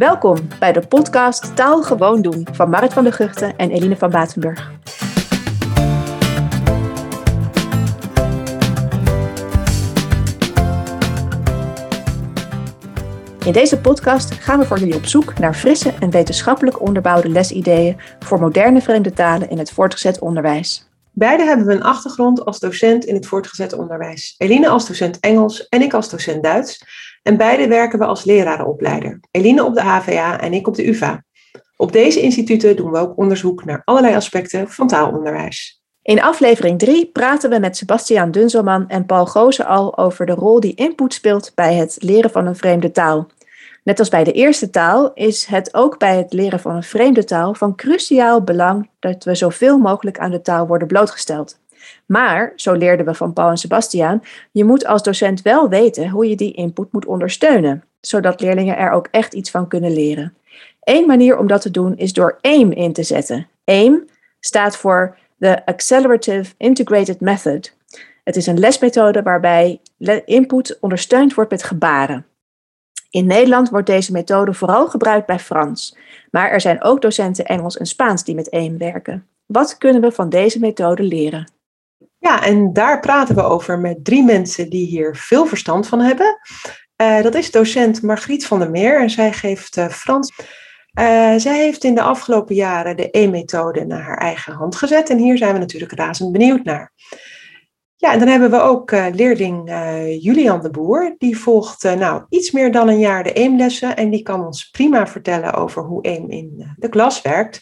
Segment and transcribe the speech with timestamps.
[0.00, 4.10] Welkom bij de podcast Taal Gewoon Doen van Marit van der Guchten en Eline van
[4.10, 4.70] Batenburg.
[13.44, 18.00] In deze podcast gaan we voor jullie op zoek naar frisse en wetenschappelijk onderbouwde lesideeën
[18.18, 20.90] voor moderne vreemde talen in het voortgezet onderwijs.
[21.12, 24.34] Beide hebben we een achtergrond als docent in het voortgezet onderwijs.
[24.38, 26.84] Eline als docent Engels en ik als docent Duits.
[27.22, 29.20] En beide werken we als lerarenopleider.
[29.30, 31.24] Eline op de HVA en ik op de UvA.
[31.76, 35.82] Op deze instituten doen we ook onderzoek naar allerlei aspecten van taalonderwijs.
[36.02, 40.60] In aflevering 3 praten we met Sebastiaan Dunzelman en Paul Gozen al over de rol
[40.60, 43.28] die input speelt bij het leren van een vreemde taal.
[43.84, 47.24] Net als bij de eerste taal is het ook bij het leren van een vreemde
[47.24, 51.59] taal van cruciaal belang dat we zoveel mogelijk aan de taal worden blootgesteld.
[52.06, 54.22] Maar, zo leerden we van Paul en Sebastiaan,
[54.52, 58.90] je moet als docent wel weten hoe je die input moet ondersteunen, zodat leerlingen er
[58.90, 60.34] ook echt iets van kunnen leren.
[60.80, 63.48] Eén manier om dat te doen is door AIM in te zetten.
[63.64, 64.08] AIM
[64.40, 67.76] staat voor de Accelerative Integrated Method.
[68.24, 69.80] Het is een lesmethode waarbij
[70.24, 72.26] input ondersteund wordt met gebaren.
[73.10, 75.96] In Nederland wordt deze methode vooral gebruikt bij Frans,
[76.30, 79.26] maar er zijn ook docenten Engels en Spaans die met AIM werken.
[79.46, 81.46] Wat kunnen we van deze methode leren?
[82.20, 86.38] Ja, en daar praten we over met drie mensen die hier veel verstand van hebben.
[87.02, 90.32] Uh, dat is docent Margriet van der Meer en zij geeft uh, Frans.
[90.38, 95.18] Uh, zij heeft in de afgelopen jaren de E-methode naar haar eigen hand gezet en
[95.18, 96.92] hier zijn we natuurlijk razend benieuwd naar.
[97.96, 99.70] Ja, en dan hebben we ook leerling
[100.20, 101.14] Julian de Boer.
[101.18, 105.06] Die volgt nou iets meer dan een jaar de EEM-lessen en die kan ons prima
[105.06, 107.60] vertellen over hoe EEM in de klas werkt.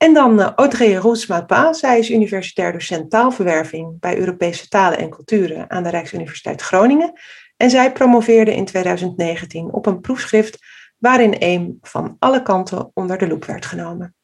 [0.00, 1.72] En dan uh, Audrey Roosma-Pa.
[1.72, 7.12] Zij is universitair docent taalverwerving bij Europese talen en culturen aan de Rijksuniversiteit Groningen.
[7.56, 10.58] En zij promoveerde in 2019 op een proefschrift
[10.98, 14.14] waarin EEM van alle kanten onder de loep werd genomen.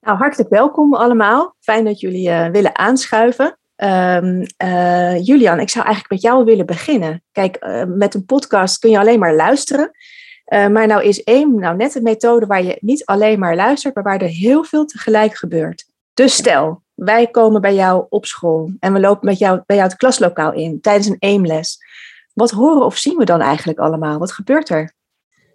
[0.00, 1.56] Nou, hartelijk welkom allemaal.
[1.60, 3.58] Fijn dat jullie uh, willen aanschuiven.
[3.76, 4.42] Um,
[5.22, 7.24] Julian, ik zou eigenlijk met jou willen beginnen.
[7.32, 9.90] Kijk, met een podcast kun je alleen maar luisteren.
[10.48, 13.94] Uh, maar nou is één nou net een methode waar je niet alleen maar luistert,
[13.94, 15.86] maar waar er heel veel tegelijk gebeurt.
[16.14, 19.88] Dus stel, wij komen bij jou op school en we lopen met jou, bij jou
[19.88, 21.78] het klaslokaal in tijdens een aimles.
[22.34, 24.18] Wat horen of zien we dan eigenlijk allemaal?
[24.18, 24.92] Wat gebeurt er?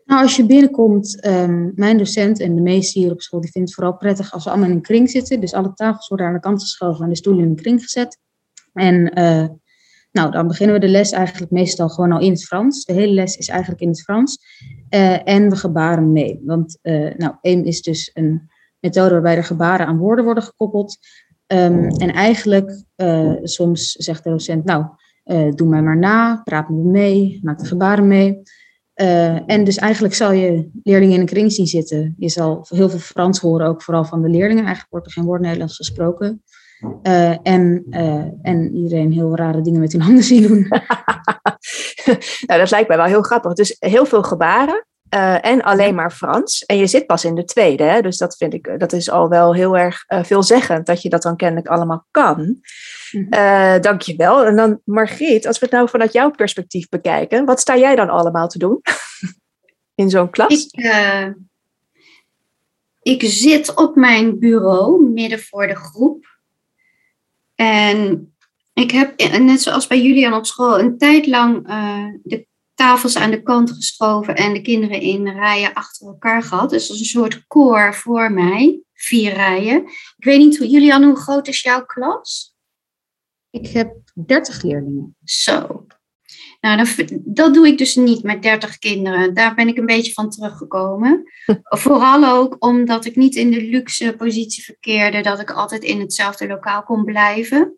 [0.05, 3.69] Nou, als je binnenkomt, um, mijn docent en de meesten hier op school, die vinden
[3.71, 5.39] het vooral prettig als we allemaal in een kring zitten.
[5.39, 8.17] Dus alle tafels worden aan de kant geschoven en de stoelen in een kring gezet.
[8.73, 9.47] En uh,
[10.13, 12.85] nou, dan beginnen we de les eigenlijk meestal gewoon al in het Frans.
[12.85, 14.37] De hele les is eigenlijk in het Frans.
[14.89, 16.41] Uh, en we gebaren mee.
[16.45, 20.97] Want uh, nou, AIM is dus een methode waarbij er gebaren aan woorden worden gekoppeld.
[21.47, 24.85] Um, en eigenlijk, uh, soms zegt de docent, nou,
[25.55, 28.41] doe mij maar na, praat me mee, maak de gebaren mee.
[29.45, 32.15] en dus eigenlijk zal je leerlingen in een kring zien zitten.
[32.17, 34.63] Je zal heel veel Frans horen, ook vooral van de leerlingen.
[34.63, 36.43] Eigenlijk wordt er geen woord Nederlands gesproken.
[37.03, 40.67] Uh, en, uh, en iedereen heel rare dingen met hun handen zien doen.
[42.47, 43.53] nou, dat lijkt mij wel heel grappig.
[43.53, 46.65] Dus heel veel gebaren uh, en alleen maar Frans.
[46.65, 48.01] En je zit pas in de tweede, hè?
[48.01, 51.35] dus dat vind ik, dat is al wel heel erg veelzeggend dat je dat dan
[51.35, 52.57] kennelijk allemaal kan.
[53.81, 54.45] Dank je wel.
[54.45, 58.09] En dan Margriet, als we het nou vanuit jouw perspectief bekijken, wat sta jij dan
[58.09, 58.81] allemaal te doen
[60.01, 60.65] in zo'n klas?
[60.65, 61.35] Ik,
[63.01, 66.32] ik zit op mijn bureau midden voor de groep.
[67.93, 68.35] En
[68.73, 73.31] ik heb, net zoals bij Julian op school, een tijd lang uh, de tafels aan
[73.31, 76.69] de kant geschoven en de kinderen in rijen achter elkaar gehad.
[76.69, 79.83] Dus dat is een soort koor voor mij, vier rijen.
[80.17, 82.55] Ik weet niet, Julian, hoe groot is jouw klas?
[83.49, 85.15] Ik heb 30 leerlingen.
[85.23, 85.85] Zo.
[86.61, 89.33] Nou, dat, dat, doe ik dus niet met 30 kinderen.
[89.33, 91.23] Daar ben ik een beetje van teruggekomen.
[91.83, 96.47] Vooral ook omdat ik niet in de luxe positie verkeerde dat ik altijd in hetzelfde
[96.47, 97.77] lokaal kon blijven.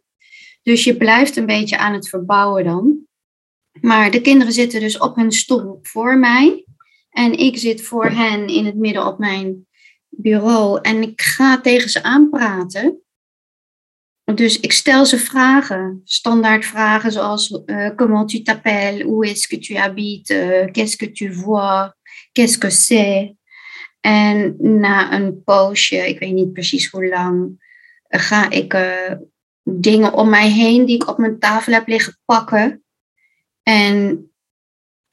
[0.66, 2.98] Dus je blijft een beetje aan het verbouwen dan.
[3.82, 6.66] Maar de kinderen zitten dus op hun stoel voor mij.
[7.10, 9.68] En ik zit voor hen in het midden op mijn
[10.10, 10.80] bureau.
[10.82, 13.00] En ik ga tegen ze aanpraten.
[14.34, 19.58] Dus ik stel ze vragen, standaard vragen zoals uh, comment tu t'appelles, où est-ce que
[19.58, 21.96] tu habites, uh, qu'est-ce que tu vois,
[22.32, 23.34] qu'est-ce que c'est.
[24.00, 27.64] En na een poosje, ik weet niet precies hoe lang,
[28.08, 29.12] ga ik uh,
[29.70, 32.84] dingen om mij heen die ik op mijn tafel heb liggen pakken.
[33.64, 34.30] En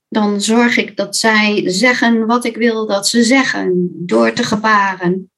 [0.08, 5.30] dan zorg ik dat zij zeggen wat ik wil dat ze zeggen door te gebaren.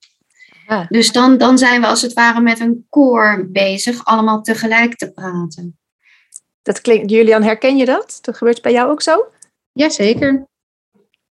[0.69, 0.87] Ja.
[0.89, 5.13] Dus dan, dan zijn we als het ware met een koor bezig, allemaal tegelijk te
[5.13, 5.79] praten.
[6.63, 8.19] Dat klinkt, Julian, herken je dat?
[8.21, 9.27] Dat gebeurt bij jou ook zo?
[9.73, 10.47] Jazeker.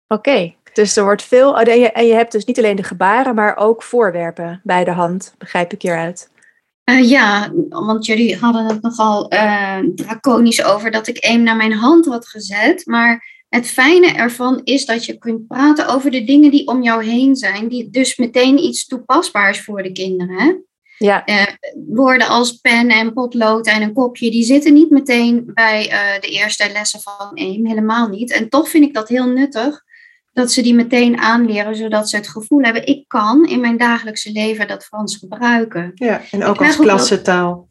[0.07, 0.55] Oké.
[0.73, 1.49] Dus er wordt veel.
[1.49, 4.83] oh, En je, en je hebt dus niet alleen de gebaren, maar ook voorwerpen bij
[4.83, 6.29] de hand, begrijp ik hieruit.
[6.87, 11.73] Eh, ja, want jullie hadden het nogal eh draconisch over dat ik aim naar mijn
[11.73, 12.85] hand had gezet.
[12.85, 17.03] Maar het fijne ervan is dat je kunt praten over de dingen die om jou
[17.03, 17.67] heen zijn.
[17.67, 20.39] Die dus meteen iets toepasbaars voor de kinderen.
[20.39, 20.53] Hè?
[20.97, 21.45] Ja, Eh,
[21.87, 25.89] woorden als pen en potlood en een kopje, die zitten niet meteen bij
[26.21, 28.31] de eerste lessen van AIM, helemaal niet.
[28.31, 29.83] En toch vind ik dat heel nuttig
[30.37, 34.31] dat ze die meteen aanleren, zodat ze het gevoel hebben, ik kan in mijn dagelijkse
[34.31, 35.91] leven dat Frans gebruiken.
[35.95, 37.67] Ja, en ook als klassentaal.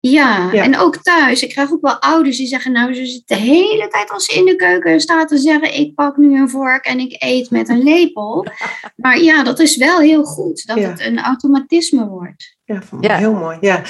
[0.00, 0.62] Ja, Ja.
[0.62, 1.42] en ook thuis.
[1.42, 4.34] Ik krijg ook wel ouders die zeggen, nou, ze zitten de hele tijd als ze
[4.38, 7.68] in de keuken staat te zeggen, ik pak nu een vork en ik eet met
[7.68, 8.46] een lepel.
[9.02, 10.88] Maar ja, dat is wel heel goed, dat Ja.
[10.88, 12.56] het een automatisme wordt.
[13.00, 13.56] Ja, heel mooi.
[13.60, 13.82] Ja.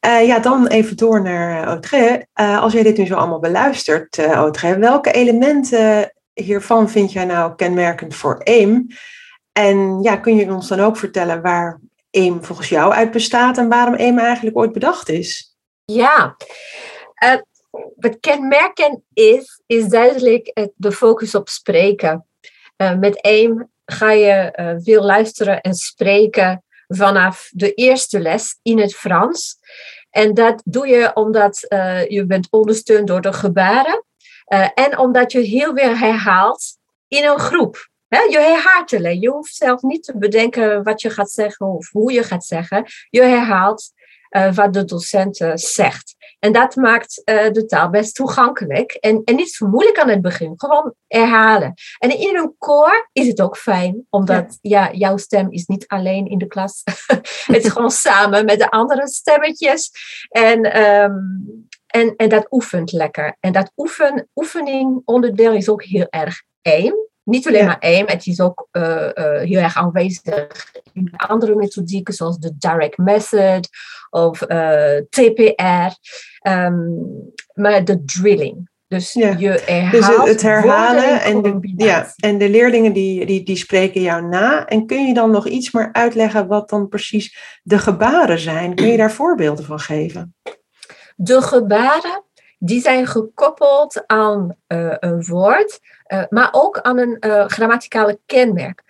[0.00, 2.26] Eh, ja, dan even door naar eh, Audrey.
[2.32, 6.10] Eh, als jij dit nu zo allemaal beluistert, eh Audrey, welke elementen
[6.44, 8.86] hiervan vind jij nou kenmerkend voor AIM?
[9.52, 11.80] En ja, kun je ons dan ook vertellen waar
[12.10, 15.56] AIM volgens jou uit bestaat en waarom AIM eigenlijk ooit bedacht is?
[15.84, 16.36] Ja,
[17.16, 17.36] Eh,
[17.96, 22.26] wat kenmerkend is, is duidelijk de focus op spreken.
[22.76, 28.78] Eh, met AIM ga je eh, veel luisteren en spreken vanaf de eerste les in
[28.78, 29.56] het Frans.
[30.10, 31.66] En dat doe je omdat
[32.08, 34.04] je bent ondersteund door de gebaren.
[34.46, 36.78] Eh, en omdat je heel veel herhaalt
[37.08, 37.88] in een groep.
[38.08, 39.20] Je herhaalt alleen.
[39.20, 42.84] Je hoeft zelf niet te bedenken wat je gaat zeggen of hoe je gaat zeggen.
[43.10, 43.92] Je herhaalt
[44.28, 46.14] eh, wat de docent eh, zegt.
[46.38, 48.92] En dat maakt de taal best toegankelijk.
[48.92, 50.52] En, en niet zo moeilijk aan het begin.
[50.56, 51.74] Gewoon herhalen.
[51.98, 54.06] En in een koor is het ook fijn.
[54.10, 54.92] Omdat ja.
[54.92, 56.82] jouw stem is niet alleen in de klas.
[57.52, 59.90] het is gewoon samen met de andere stemmetjes.
[60.28, 61.14] En, ehm,
[62.00, 63.36] en, en dat oefent lekker.
[63.40, 66.94] En dat oefen, oefening onderdeel is ook heel erg aim.
[67.22, 67.66] Niet alleen Ja.
[67.66, 72.52] maar aim, het is ook eh, eh, heel erg aanwezig in andere methodieken zoals de
[72.58, 73.68] direct method
[74.10, 75.94] of eh, TPR.
[76.38, 76.78] Ehm,
[77.54, 78.68] maar de drilling.
[78.88, 79.34] Dus Ja.
[79.38, 83.56] je Dus herhaalt het, het herhalen en de, ja, en de leerlingen die, die, die
[83.56, 84.66] spreken jou na.
[84.66, 88.74] En kun je dan nog iets meer uitleggen wat dan precies de gebaren zijn?
[88.74, 90.34] Kun je daar voorbeelden van geven?
[91.16, 92.24] De gebaren
[92.58, 98.84] die zijn gekoppeld aan eh, een woord, eh, maar ook aan een eh, grammaticale kenmerk.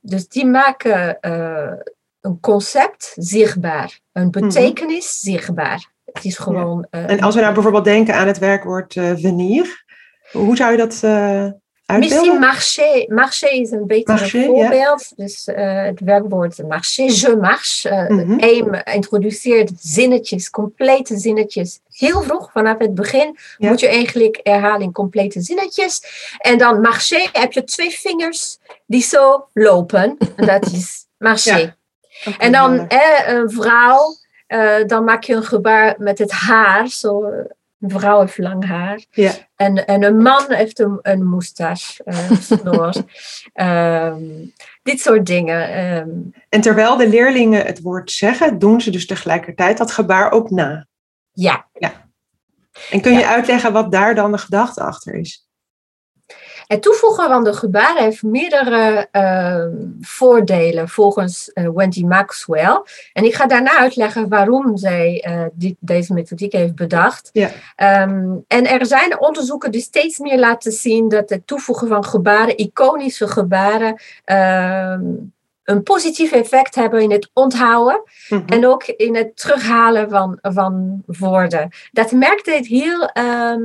[0.00, 1.18] Dus die maken
[2.20, 5.90] een concept zichtbaar, een betekenis zichtbaar.
[6.04, 6.86] Het is gewoon.
[6.90, 9.84] En als we nou bijvoorbeeld denken aan het werkwoord venir,
[10.32, 10.94] hoe zou je dat
[11.92, 12.48] eh Misschien uitbeelden?
[12.48, 13.04] marché.
[13.08, 14.46] Marché is een Marché, ja.
[14.46, 15.12] voorbeeld.
[15.16, 17.88] Dus eh, het werkwoord marché, je marche.
[17.88, 18.38] eh Mhm.
[18.40, 21.80] AIM introduceert zinnetjes, complete zinnetjes.
[21.90, 23.68] Heel vroeg, vanaf het begin, Ja.
[23.68, 26.00] moet je eigenlijk herhalen in complete zinnetjes.
[26.38, 30.16] En dan marché heb je twee vingers die zo lopen.
[30.36, 31.56] En dat is marché.
[31.56, 31.76] Ja.
[32.24, 34.16] Oké, En dan eh, een vrouw,
[34.46, 36.88] eh, dan maak je een gebaar met het haar.
[36.88, 37.44] Zo, eh,
[37.80, 39.04] een vrouw heeft lang haar.
[39.10, 39.32] Ja.
[39.56, 42.92] En, en een man heeft een, een moustache, eh, snor.
[43.52, 44.22] Ehm,
[44.82, 45.68] dit soort dingen.
[45.72, 46.08] ehm,
[46.48, 50.86] En terwijl de leerlingen het woord zeggen, doen ze dus tegelijkertijd dat gebaar ook na.
[51.72, 52.08] ja,
[52.90, 55.48] En kun je uitleggen wat daar dan de gedachte achter is?
[56.70, 62.82] Het toevoegen van de gebaren heeft meerdere ehm, voordelen volgens eh, Wendy Maxwell.
[63.12, 67.30] En ik ga daarna uitleggen waarom zij eh, deze methodiek heeft bedacht.
[67.32, 67.50] Ja.
[67.76, 72.56] Ehm, en er zijn onderzoeken die steeds meer laten zien dat het toevoegen van gebaren,
[72.56, 75.02] iconische gebaren, ehm,
[75.64, 78.02] een positief effect hebben in het onthouden.
[78.28, 78.42] Mhm.
[78.46, 81.70] En ook in het terughalen van, van woorden.
[81.92, 83.62] Dat merkte ik heel, ehm,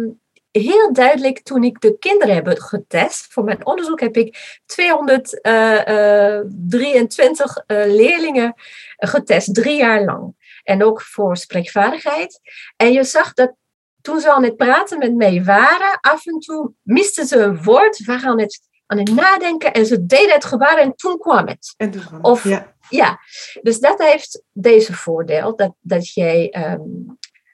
[0.59, 3.33] heel duidelijk toen ik de kinderen heb getest.
[3.33, 8.53] Voor mijn onderzoek heb ik 223 eh, leerlingen
[8.97, 10.35] getest, drie jaar lang.
[10.63, 12.39] En ook voor spreekvaardigheid.
[12.75, 13.53] En je zag dat
[14.01, 18.05] toen ze aan het praten met mij waren, af en toe misten ze een woord,
[18.05, 21.73] waren aan het, aan het nadenken en ze deden het gebaar en toen kwam het.
[21.77, 22.73] En dus Of- ja.
[22.89, 23.19] Ja,
[23.61, 26.79] dus dat heeft deze voordeel, dat, dat jij ehm,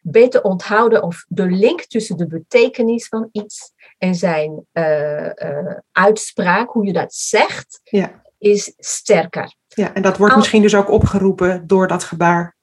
[0.02, 6.70] beter onthouden of de link tussen de betekenis van iets en zijn eh, eh, uitspraak,
[6.70, 8.22] hoe je dat zegt, Ja.
[8.38, 9.56] is sterker.
[9.68, 12.56] ja, en dat wordt Al- misschien dus ook opgeroepen door dat gebaar.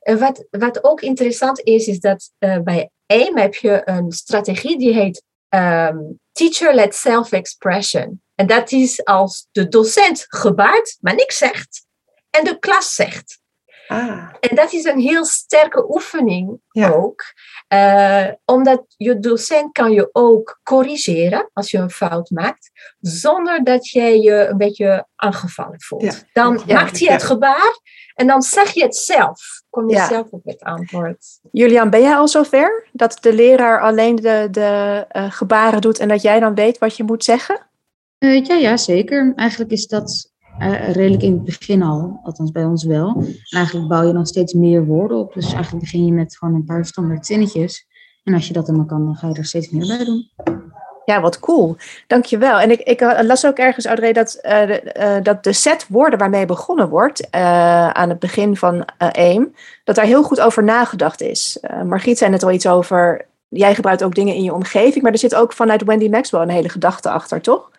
[0.00, 4.78] En wat, wat ook interessant is, is dat eh, bij AIM heb je een strategie
[4.78, 5.98] die heet ehm,
[6.32, 8.22] Teacher-led self-expression.
[8.34, 11.86] En dat is als de docent gebaart, maar niks zegt,
[12.30, 13.40] en de klas zegt.
[13.88, 16.88] Ah, En dat is een heel sterke oefening Ja.
[16.88, 17.22] ook.
[17.68, 23.88] Eh, omdat je docent kan je ook corrigeren als je een fout maakt, zonder dat
[23.90, 26.02] jij je een beetje aangevallen voelt.
[26.02, 26.12] Ja.
[26.32, 26.74] Dan Ja.
[26.74, 27.26] maakt hij het Ja.
[27.26, 27.78] gebaar
[28.14, 29.40] en dan zeg je het zelf.
[29.70, 30.06] Kom je Ja.
[30.08, 31.38] zelf op het antwoord.
[31.52, 36.08] Julian, ben jij al zover dat de leraar alleen de, de eh, gebaren doet en
[36.08, 37.66] dat jij dan weet wat je moet zeggen?
[38.18, 39.32] Eh, ja, ja, zeker.
[39.36, 43.14] Eigenlijk is dat eh, redelijk in het begin al, althans bij ons wel.
[43.16, 45.34] En eigenlijk bouw je dan steeds meer woorden op.
[45.34, 47.86] Dus eigenlijk begin je met gewoon een paar standaard zinnetjes.
[48.24, 50.30] En als je dat dan kan, dan ga je er steeds meer bij doen.
[51.04, 51.76] Ja, wat cool.
[52.06, 52.58] Dankjewel.
[52.58, 56.18] En ik, ik eh, las ook ergens, Audrey, dat, eh, de, dat de set woorden
[56.18, 61.58] waarmee begonnen wordt aan het begin van AIM, dat daar heel goed over nagedacht is.
[61.84, 65.18] Margriet zei net al iets over, jij gebruikt ook dingen in je omgeving, maar er
[65.18, 67.70] zit ook vanuit Wendy Maxwell een hele gedachte achter, toch?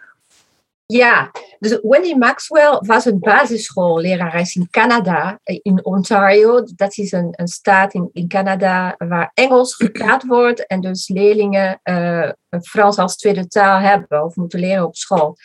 [0.93, 6.63] Ja, dus Wendy Maxwell was een basisschoollerares in Canada, eh, in Ontario.
[6.75, 11.79] Dat is een, een staat in, in Canada waar Engels vertaald wordt en dus leerlingen
[11.83, 12.29] eh,
[12.61, 15.35] Frans als tweede taal hebben of moeten leren op school.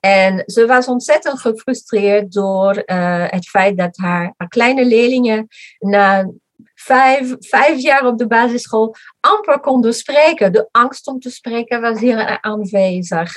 [0.00, 5.46] En ze was ontzettend gefrustreerd door eh, het feit dat haar, haar kleine leerlingen
[5.78, 6.30] na
[6.74, 10.52] vijf, vijf jaar op de basisschool amper konden spreken.
[10.52, 13.32] De angst om te spreken was hier aanwezig.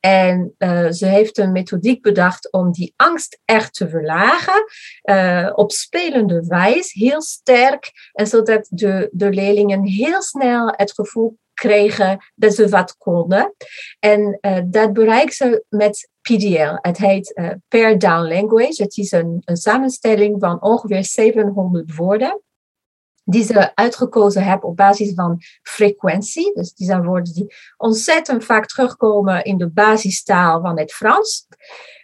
[0.00, 4.64] En uh, ze heeft een methodiek bedacht om die angst echt te verlagen.
[5.04, 7.92] Uh, op spelende wijze, heel sterk.
[8.12, 13.54] En zodat de, de leerlingen heel snel het gevoel kregen dat ze wat konden.
[13.98, 16.76] En uh, dat bereikt ze met PDL.
[16.80, 18.82] Het heet Per Down Language.
[18.82, 22.40] Het is een, een samenstelling van ongeveer 700 woorden
[23.28, 26.54] die ze uitgekozen hebben op basis van frequentie.
[26.54, 31.46] Dus die zijn woorden die ontzettend vaak terugkomen in de basistaal van het Frans.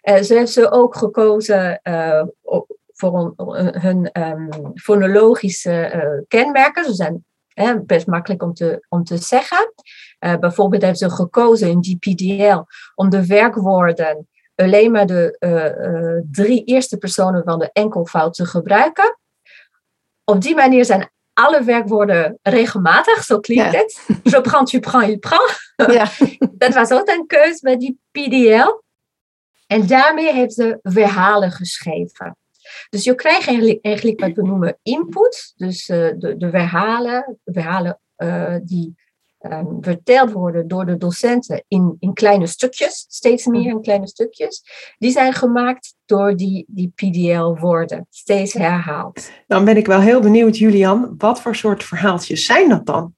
[0.03, 2.23] Uh, ze heeft ze ook gekozen uh,
[2.93, 6.85] voor hun um, fonologische uh, kenmerken.
[6.85, 7.25] Ze zijn
[7.87, 9.75] best makkelijk om te, om te zeggen.
[10.19, 12.63] bijvoorbeeld heeft ze gekozen in die PDL
[12.95, 19.17] om de werkwoorden alleen maar de drie eerste personen van de enkelvoud te gebruiken
[20.25, 23.79] op die manier zijn alle werkwoorden regelmatig, zo klinkt ja.
[23.79, 24.07] het.
[24.23, 25.73] Je prends, tu prends, il prend.
[25.77, 26.07] Ja.
[26.63, 28.81] Dat was ook een keus bij die PDL.
[29.67, 32.37] En daarmee heeft ze verhalen geschreven.
[32.91, 33.47] Dus je krijgt
[33.83, 35.53] eigenlijk, wat we noemen input.
[35.57, 38.95] Dus uh, de, de verhalen, verhalen uh, die
[39.51, 44.63] um, verteld worden door de docenten in, in kleine stukjes, steeds meer in kleine stukjes.
[44.99, 49.31] Die zijn gemaakt door die, die PDL-woorden, steeds herhaald.
[49.47, 53.15] Dan ben ik wel heel benieuwd, Julian, wat voor soort verhaaltjes zijn dat dan?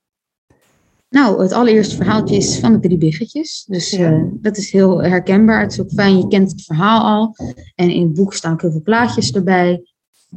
[1.09, 3.64] Nou, het allereerste verhaaltje is van de drie biggetjes.
[3.69, 4.11] Dus ja.
[4.11, 5.61] uh, dat is heel herkenbaar.
[5.61, 7.37] Het is ook fijn, je kent het verhaal al.
[7.75, 9.93] En in het boek staan ook heel veel plaatjes erbij.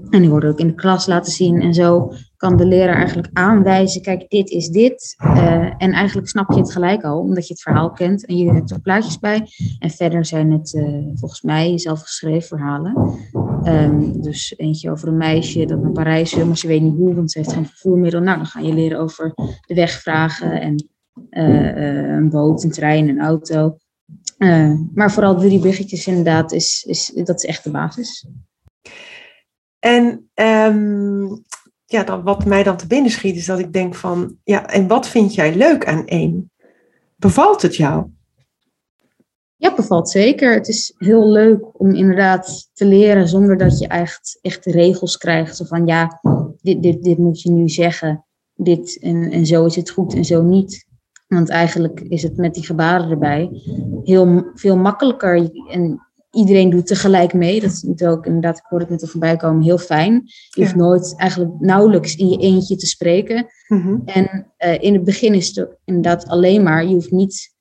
[0.10, 1.62] En die worden ook in de klas laten zien.
[1.62, 5.16] En zo kan de leraar eigenlijk aanwijzen, kijk, dit is dit.
[5.24, 8.26] Uh, en eigenlijk snap je het gelijk al, omdat je het verhaal kent.
[8.26, 9.48] En je hebt er plaatjes bij.
[9.80, 13.18] En verder zijn het uh, volgens mij zelfgeschreven verhalen.
[13.64, 17.16] Um, dus eentje over een meisje dat naar Parijs wil, maar ze weet niet hoe,
[17.16, 18.22] want ze heeft geen vervoermiddel.
[18.22, 19.34] Nou, dan ga je leren over
[19.66, 20.90] de weg vragen en
[21.30, 23.78] uh, een boot, een trein, een auto.
[24.94, 28.28] maar vooral drie biggetjes inderdaad, is, is, dat is echt de basis.
[29.80, 31.44] En um,
[31.86, 34.88] ja, dan, wat mij dan te binnen schiet is dat ik denk van, ja, en
[34.88, 36.52] wat vind jij leuk aan één?
[37.16, 38.06] Bevalt het jou?
[39.56, 40.54] Ja, bevalt zeker.
[40.54, 45.58] Het is heel leuk om inderdaad te leren zonder dat je echt, echt regels krijgt.
[45.58, 46.20] Zo van, ja,
[46.62, 48.26] dit, dit, dit moet je nu zeggen.
[48.54, 50.86] Dit en, en zo is het goed en zo niet.
[51.28, 53.50] Want eigenlijk is het met die gebaren erbij
[54.04, 55.52] heel veel makkelijker.
[55.70, 57.62] En iedereen doet tegelijk mee.
[57.62, 60.14] Dat is ook inderdaad, ik hoorde het net al voorbij komen, heel fijn.
[60.50, 60.78] Je hoeft ja.
[60.78, 63.48] nooit, eigenlijk nauwelijks in je eentje te spreken.
[63.68, 64.02] Mm-hmm.
[64.06, 67.56] En uh, in het begin is het inderdaad alleen maar, je hoeft niet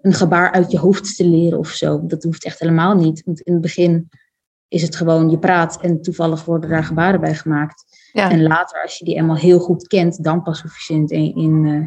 [0.00, 2.06] een gebaar uit je hoofd te leren of zo.
[2.06, 3.22] Dat hoeft echt helemaal niet.
[3.24, 4.08] Want in het begin
[4.68, 7.84] is het gewoon, je praat en toevallig worden daar gebaren bij gemaakt.
[8.12, 8.30] Ja.
[8.30, 11.64] En later, als je die eenmaal heel goed kent, dan pas hoef je in, in
[11.64, 11.86] uh,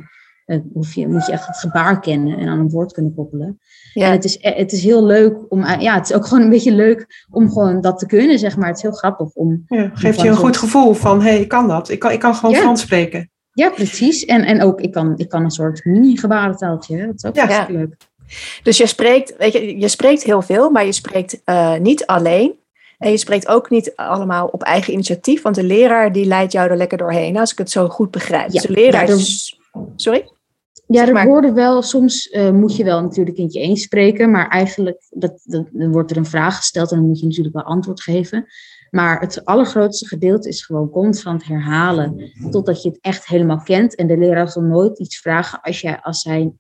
[0.74, 3.60] hoef je, moet je echt het gebaar kennen en aan een woord kunnen koppelen.
[3.94, 4.06] Ja.
[4.06, 6.72] En het is, het is heel leuk om, ja, het is ook gewoon een beetje
[6.72, 8.68] leuk om gewoon dat te kunnen, zeg maar.
[8.68, 9.64] Het is heel grappig om.
[9.68, 11.90] Ja, geeft je een goed gevoel van, hé, hey, ik kan dat.
[11.90, 12.62] Ik kan, ik kan gewoon ja.
[12.62, 13.32] Frans spreken.
[13.54, 14.26] Ja, precies.
[14.26, 17.06] En, en ook, ik kan, ik kan een soort mini-gebarentaaltje.
[17.06, 17.66] Dat is ook ja.
[17.70, 17.96] leuk.
[18.64, 22.54] Dus je spreekt, weet je, je spreekt heel veel, maar je spreekt uh, niet alleen.
[22.98, 26.70] En je spreekt ook niet allemaal op eigen initiatief, want de leraar die leidt jou
[26.70, 28.46] er lekker doorheen, als ik het zo goed begrijp.
[28.46, 28.52] Ja.
[28.52, 29.60] Dus de leraar Ja, is...
[29.96, 30.32] Sorry?
[30.88, 34.48] Ja, er worden wel, soms uh, moet je wel natuurlijk in je eens spreken, maar
[34.48, 37.64] eigenlijk dat, dat, dan wordt er een vraag gesteld en dan moet je natuurlijk wel
[37.64, 38.46] antwoord geven.
[38.90, 42.32] Maar het allergrootste gedeelte is gewoon constant herhalen.
[42.50, 43.96] Totdat je het echt helemaal kent.
[43.96, 46.54] En de leraar zal nooit iets vragen als, jij, als hij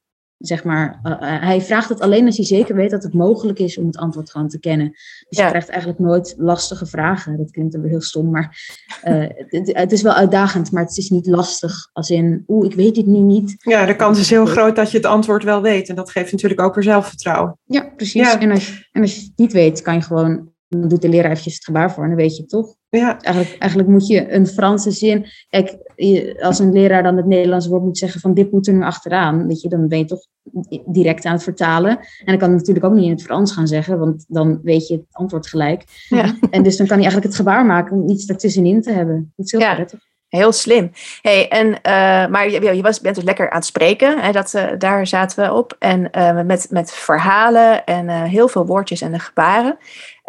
[0.46, 3.78] zeg maar, uh, hij vraagt het alleen als hij zeker weet dat het mogelijk is
[3.78, 4.90] om het antwoord gewoon te kennen.
[5.30, 7.38] Dus je krijgt eigenlijk nooit lastige vragen.
[7.38, 8.58] Dat klinkt dan heel stom, maar
[9.04, 9.26] uh,
[9.60, 11.90] het, het, is wel uitdagend, maar het is niet lastig.
[11.94, 13.56] Als in, oeh, ik weet dit nu niet.
[13.58, 15.90] Ja, de kans is heel groot dat je het antwoord wel weet.
[15.90, 17.58] En dat geeft natuurlijk ook weer zelfvertrouwen.
[17.64, 18.22] Ja, precies.
[18.22, 18.40] Ja.
[18.40, 21.32] En, als, en als je het niet weet, kan je gewoon dan doet de leraar
[21.32, 22.76] eventjes het gebaar voor en dan weet je het toch.
[22.90, 23.20] Ja.
[23.22, 25.26] Eigenlijk, eigenlijk moet je een Franse zin.
[25.50, 25.78] Kijk,
[26.42, 29.48] als een leraar dan het Nederlands woord moet zeggen van dit moet er nu achteraan,
[29.48, 30.28] weet je, dan ben je toch
[30.86, 31.92] direct aan het vertalen.
[31.98, 34.88] En dan kan hij natuurlijk ook niet in het Frans gaan zeggen, want dan weet
[34.88, 35.84] je het antwoord gelijk.
[36.10, 36.36] Ja.
[36.50, 39.34] En dus dan kan hij eigenlijk het gebaar maken om iets ertussenin te hebben.
[39.36, 39.74] Dat is heel ja.
[39.74, 40.00] prettig.
[40.28, 40.92] Heel slim.
[41.22, 44.20] Hey, en, uh, maar je, je was, bent dus lekker aan het spreken.
[44.20, 45.76] Hè, dat, uh, daar zaten we op.
[45.80, 49.78] En uh, met, met verhalen en heel veel woordjes en de gebaren.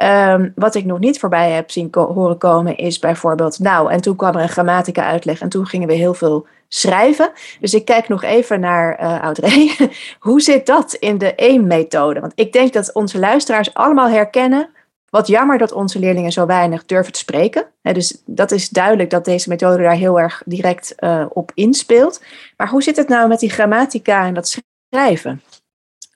[0.02, 3.58] Um, wat ik nog niet voorbij heb zien horen komen is bijvoorbeeld...
[3.58, 7.30] Nou, en toen kwam er een grammatica uitleg en toen gingen we heel veel schrijven.
[7.60, 9.76] Dus ik kijk nog even naar Audrey.
[10.18, 12.20] Hoe zit dat in de EEM-methode?
[12.20, 14.68] Want ik denk dat onze luisteraars allemaal herkennen
[15.14, 17.66] wat jammer dat onze leerlingen zo weinig durven te spreken.
[17.82, 22.22] dus dat is duidelijk dat deze methode daar heel erg direct uh, op inspeelt.
[22.56, 25.42] Maar hoe zit het nou met die grammatica en dat schrijven?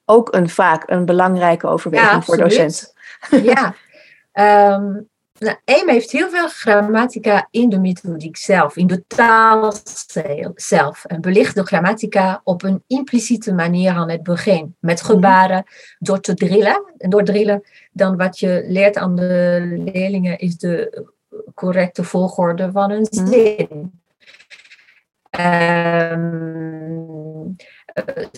[0.04, 2.88] Ook een vaak een belangrijke overweging ja, voor docenten.
[3.42, 3.74] Ja,
[4.76, 5.08] um,
[5.38, 9.72] nou, EM heeft heel veel grammatica in de methodiek zelf, in de taal
[10.54, 11.04] zelf.
[11.04, 14.76] En belicht de grammatica op een impliciete manier aan het begin.
[14.80, 15.64] Met gebaren,
[15.98, 16.92] door te drillen.
[16.98, 21.06] En door drillen, dan wat je leert aan de leerlingen is de
[21.54, 23.92] correcte volgorde van een zin.
[26.10, 27.56] Um,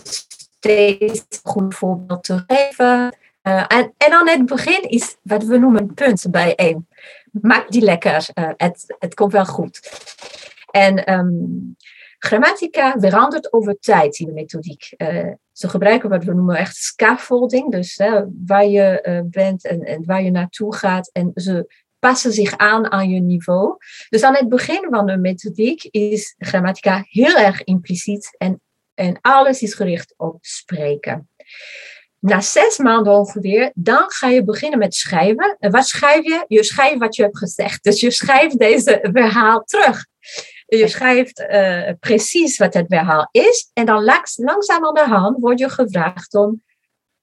[0.03, 3.15] steeds een goed voorbeeld te geven.
[3.43, 6.87] Uh, en, aan het begin is wat we noemen punt één.
[7.31, 9.79] Maak die lekker, uh, het, het komt wel goed.
[10.71, 11.75] En um,
[12.17, 14.93] grammatica verandert over tijd in de methodiek.
[14.97, 18.01] Uh, ze gebruiken wat we noemen echt scaffolding, dus
[18.45, 21.09] waar je bent en, en waar je naartoe gaat.
[21.13, 21.67] En ze
[21.99, 23.77] passen zich aan aan je niveau.
[24.09, 28.61] Dus aan het begin van de methodiek is grammatica heel erg impliciet en,
[28.93, 31.29] en alles is gericht op spreken.
[32.21, 35.55] Na zes maanden ongeveer, dan ga je beginnen met schrijven.
[35.59, 36.45] En wat schrijf je?
[36.47, 37.83] Je schrijft wat je hebt gezegd.
[37.83, 40.05] Dus je schrijft deze verhaal terug.
[40.65, 43.69] Je schrijft uh, precies wat het verhaal is.
[43.73, 44.03] En dan
[44.35, 46.63] langzaam aan de hand word je gevraagd om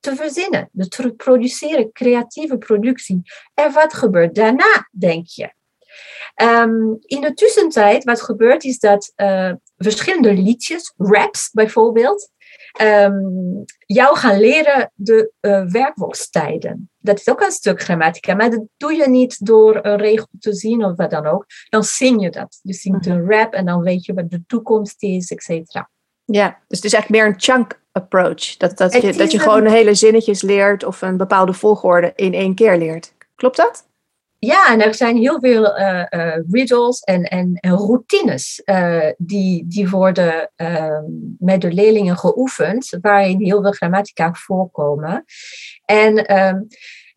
[0.01, 0.69] te verzinnen.
[0.73, 3.23] Dus te produceren, creatieve productie.
[3.55, 5.53] En wat gebeurt daarna, denk je?
[6.43, 12.31] Um, in de tussentijd, wat gebeurt is dat uh, verschillende liedjes, raps bijvoorbeeld,
[12.83, 16.91] um, jou gaan leren de uh, werkwoordstijden.
[16.99, 20.55] Dat is ook een stuk grammatica, maar dat doe je niet door een regel te
[20.55, 21.47] zien of wat dan ook.
[21.69, 22.59] Dan zing je dat.
[22.63, 23.31] Je zingt een mhm.
[23.31, 25.91] rap en dan weet je wat de toekomst is, et cetera.
[26.25, 28.57] Ja, dus het is eigenlijk meer een chunk approach.
[28.57, 32.55] Dat, dat je, dat je gewoon hele zinnetjes leert of een bepaalde volgorde in één
[32.55, 33.15] keer leert.
[33.35, 33.88] Klopt dat?
[34.41, 39.65] Ja, en er zijn heel veel uh, uh, riddles en, en, en routines uh, die,
[39.67, 41.05] die worden ehm,
[41.39, 45.25] met de leerlingen geoefend, waarin heel veel grammatica voorkomen.
[45.85, 46.67] En um,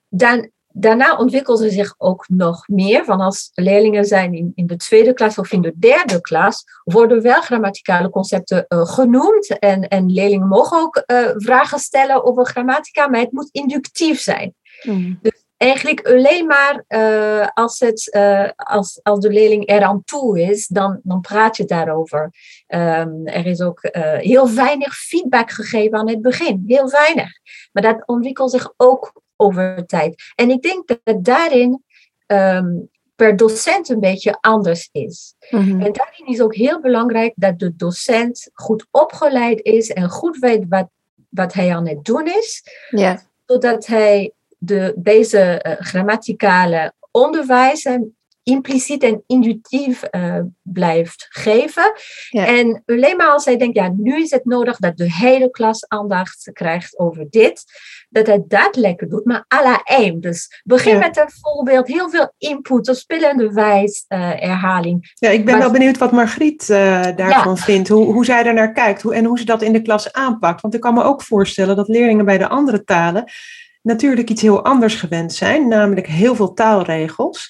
[0.10, 4.75] dan, daarna ontwikkelen ze zich ook nog meer, van als leerlingen zijn in, in de
[4.75, 10.47] tweede klas of in de derde klas, worden wel grammaticale concepten genoemd en, en leerlingen
[10.47, 11.03] mogen ook
[11.36, 14.55] vragen stellen over grammatica, maar het moet inductief zijn.
[14.84, 15.19] Mm.
[15.21, 20.67] Dus eigenlijk alleen maar uh, als, het, uh, als, als de leerling eraan toe is,
[20.67, 22.34] dan, dan praat je daarover.
[22.67, 26.63] Um, er is ook uh, heel weinig feedback gegeven aan het begin.
[26.67, 27.30] Heel weinig.
[27.71, 30.24] Maar dat ontwikkelt zich ook over tijd.
[30.36, 31.84] En ik denk dat daarin
[32.28, 35.36] um, per docent een beetje anders is.
[35.50, 35.82] Mm-hmm.
[35.82, 40.65] En daarin is ook heel belangrijk dat de docent goed opgeleid is en goed weet
[40.69, 40.88] wat,
[41.30, 42.63] wat hij aan het doen is.
[42.89, 43.17] Yeah.
[43.45, 47.86] Zodat hij de, deze uh, grammaticale onderwijs
[48.43, 51.93] impliciet en intuïtief uh, blijft geven.
[52.30, 55.88] En alleen maar als hij denkt, ja, nu is het nodig dat de hele klas
[55.88, 57.63] aandacht krijgt over dit,
[58.10, 60.19] dat hij dat lekker doet, maar à la aim.
[60.19, 65.12] Dus begin met een voorbeeld, heel veel input, een spillende wijs uh, herhaling.
[65.15, 69.02] Ja, ik ben wel benieuwd wat Margriet daarvan vindt, hoe, hoe zij er naar kijkt
[69.02, 70.62] hoe, en hoe ze dat in de klas aanpakt.
[70.62, 73.32] Want ik kan me ook voorstellen dat leerlingen bij de andere talen
[73.82, 77.50] natuurlijk iets heel anders gewend zijn, namelijk heel veel taalregels.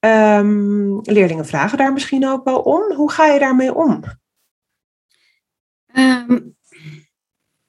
[0.00, 2.92] Um, leerlingen vragen daar misschien ook wel om.
[2.94, 4.02] Hoe ga je daarmee om?
[5.94, 6.56] Um,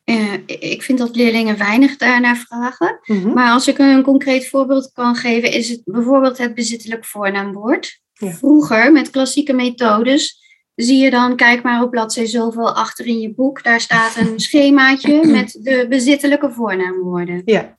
[0.05, 2.99] uh, ik vind dat leerlingen weinig daarnaar vragen.
[3.03, 3.33] Mhm.
[3.33, 8.01] Maar als ik een concreet voorbeeld kan geven, is het bijvoorbeeld het bezittelijk voornaamwoord.
[8.13, 8.31] Ja.
[8.31, 13.33] Vroeger, met klassieke methodes, zie je dan, kijk maar op bladzij zoveel achter in je
[13.33, 17.41] boek, daar staat een schemaatje met de bezittelijke voornaamwoorden.
[17.45, 17.76] Ja.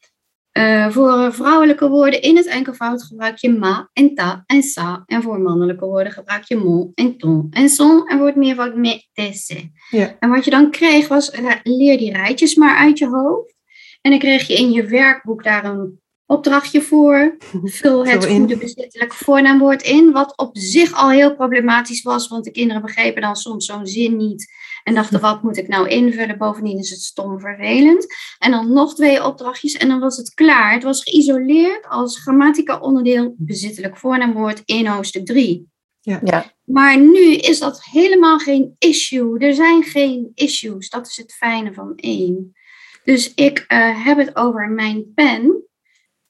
[0.59, 5.03] Eh, voor vrouwelijke woorden in het enkelvoud gebruik je ma en ta en sa.
[5.07, 8.07] En voor mannelijke woorden gebruik je mon en ton en son.
[8.07, 9.71] En voor het meervoud me, te, se.
[9.90, 10.16] Ja.
[10.21, 13.55] En wat je dan kreeg was, ra- leer die rijtjes maar uit je hoofd.
[14.01, 17.37] En dan kreeg je in je werkboek daar een opdrachtje voor.
[17.81, 20.12] Vul het goede bezittelijke voornaamwoord in.
[20.12, 24.16] Wat op zich al heel problematisch was, want de kinderen begrepen dan soms zo'n zin
[24.16, 24.53] niet.
[24.88, 26.38] En dachten, wat moet ik nou invullen?
[26.38, 28.07] Bovendien is het stom vervelend.
[28.38, 30.72] En dan nog twee opdrachtjes en dan was het klaar.
[30.72, 35.68] Het was geïsoleerd als grammatica onderdeel bezittelijk voornaamwoord in hoofdstuk 3.
[36.01, 36.53] Ja.
[36.64, 39.38] Maar nu is dat helemaal geen issue.
[39.38, 40.90] Er zijn geen issues.
[40.90, 42.53] Dat is het fijne van één.
[43.05, 45.62] Dus ik eh, heb het over mijn pen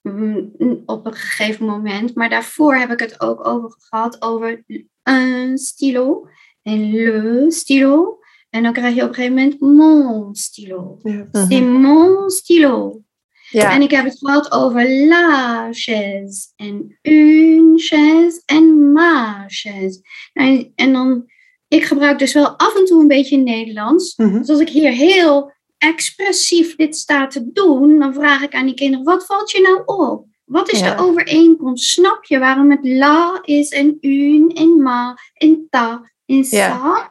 [0.03, 0.53] mm,
[0.87, 2.15] op een gegeven moment.
[2.15, 4.65] Maar daarvoor heb ik het ook over gehad over
[5.03, 6.29] een stylo
[6.63, 8.18] en le stylo.
[8.51, 10.99] En dan krijg je op een gegeven moment mon stylo.
[11.03, 11.29] Ja.
[11.33, 13.03] C'est mon stylo.
[13.51, 13.73] Ja.
[13.73, 20.01] En ik heb het gehad over la chaise en une chaise en ma chaise.
[20.33, 21.25] En, en dan,
[21.69, 24.17] ik gebruik dus wel af en toe een beetje Nederlands.
[24.17, 24.39] Mhm.
[24.39, 28.75] Dus als ik hier heel expressief dit sta te doen, dan vraag ik aan die
[28.75, 30.27] kinderen, wat valt je nou op?
[30.45, 30.95] Wat is Ja.
[30.95, 31.91] de overeenkomst?
[31.91, 36.57] Snap je waarom het la is en une en ma en ta en sa?
[36.57, 37.11] Ja.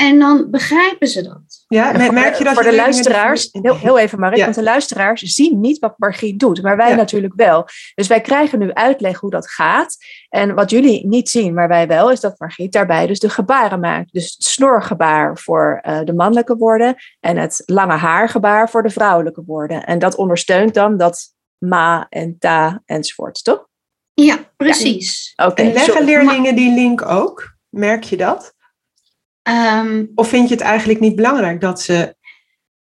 [0.00, 1.64] En dan begrijpen ze dat.
[1.68, 4.18] Ja, En me- voor, merk je dat voor je de leerlingen luisteraars, heel, heel even
[4.20, 4.42] Mark, Ja.
[4.42, 6.94] want de luisteraars zien niet wat Margriet doet, maar wij Ja.
[6.94, 7.66] natuurlijk wel.
[7.94, 9.96] Dus wij krijgen nu uitleg hoe dat gaat.
[10.28, 13.80] En wat jullie niet zien, maar wij wel, is dat Margriet daarbij dus de gebaren
[13.80, 14.12] maakt.
[14.12, 19.42] Dus het snorgebaar voor eh, de mannelijke woorden en het lange haargebaar voor de vrouwelijke
[19.46, 19.84] woorden.
[19.84, 23.66] En dat ondersteunt dan dat ma en ta enzovoort, toch?
[24.14, 25.32] Ja, precies.
[25.36, 26.06] Oké, En leggen sorry.
[26.06, 27.56] leerlingen die link ook?
[27.68, 28.56] Merk je dat?
[29.48, 32.14] Ehm, Of vind je het eigenlijk niet belangrijk dat ze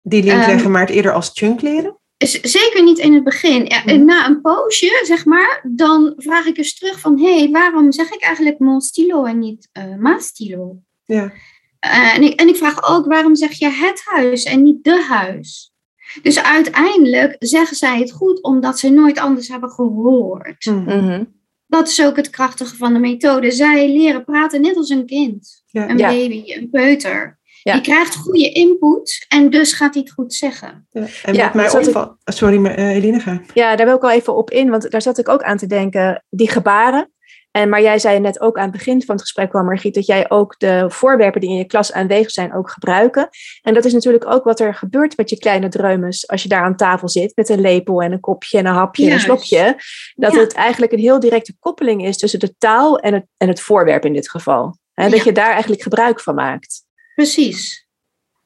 [0.02, 1.98] die link Ehm, leggen, maar het eerder als chunk leren?
[2.41, 3.65] Zeker niet in het begin.
[3.65, 4.06] Ja, Mhm.
[4.06, 7.19] Na een poosje, zeg maar, dan vraag ik eens terug van...
[7.19, 10.76] hé, hey, waarom zeg ik eigenlijk mon stilo en niet eh ma stilo?
[11.06, 11.32] Ja.
[11.80, 15.06] Eh, en, ik, en ik vraag ook, waarom zeg je het huis en niet de
[15.10, 15.74] huis?
[16.22, 20.65] Dus uiteindelijk zeggen zij het goed omdat ze nooit anders hebben gehoord.
[20.65, 21.24] Mhm.
[21.69, 23.51] Dat is ook het krachtige van de methode.
[23.51, 25.89] Zij leren praten net als een kind, Ja.
[25.89, 26.08] een Ja.
[26.10, 27.39] baby, een peuter.
[27.63, 27.73] Ja.
[27.73, 30.88] Die krijgt goede input en dus gaat hij het goed zeggen.
[30.91, 31.05] Ja.
[31.23, 32.15] En Ja, mij ik- opvalt...
[32.23, 33.41] Sorry, maar, Eline, ga.
[33.53, 35.67] Ja, daar wil ik wel even op in, want daar zat ik ook aan te
[35.67, 37.12] denken, die gebaren.
[37.51, 40.05] En, maar jij zei net ook aan het begin van het gesprek kwam, Margriet, dat
[40.05, 43.29] jij ook de voorwerpen die in je klas aanwezig zijn ook gebruiken.
[43.62, 46.63] En dat is natuurlijk ook wat er gebeurt met je kleine dreumes als je daar
[46.63, 49.75] aan tafel zit met een lepel en een kopje en een hapje en een slokje.
[50.15, 50.39] Dat Ja.
[50.39, 54.05] het eigenlijk een heel directe koppeling is tussen de taal en het, en het voorwerp
[54.05, 54.77] in dit geval.
[54.93, 55.25] En dat Ja.
[55.25, 56.83] je daar eigenlijk gebruik van maakt.
[57.15, 57.88] Precies.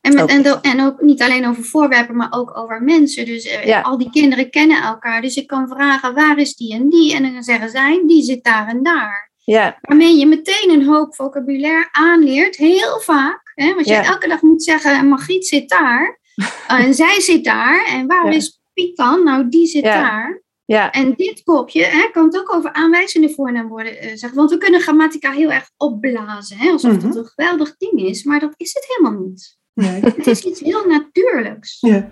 [0.03, 3.25] En, met, en, ook niet alleen over voorwerpen, maar ook over mensen.
[3.25, 3.81] Dus eh, Ja.
[3.81, 5.21] al die kinderen kennen elkaar.
[5.21, 7.15] Dus ik kan vragen, waar is die en die?
[7.15, 9.31] En dan zeggen zij, die zit daar en daar.
[9.37, 13.51] Ja, Waarmee je meteen een hoop vocabulaire aanleert, heel vaak.
[13.55, 13.73] Hè?
[13.73, 14.03] Want je Ja.
[14.05, 16.19] elke dag moet zeggen, Margriet zit daar.
[16.67, 17.85] en zij zit daar.
[17.85, 18.31] En waar Ja.
[18.37, 19.23] is Piet dan?
[19.23, 20.43] Nou, die zit daar.
[20.65, 24.35] ja, En dit kopje hè, kan het ook over aanwijzende voornaamwoorden eh, zeggen.
[24.37, 26.57] Want we kunnen grammatica heel erg opblazen.
[26.57, 27.05] Hè, alsof Mhm.
[27.07, 28.23] het een geweldig ding is.
[28.23, 29.57] Maar dat is het helemaal niet.
[29.73, 30.01] Nee.
[30.15, 31.77] Het is iets heel natuurlijks.
[31.79, 32.11] Ja.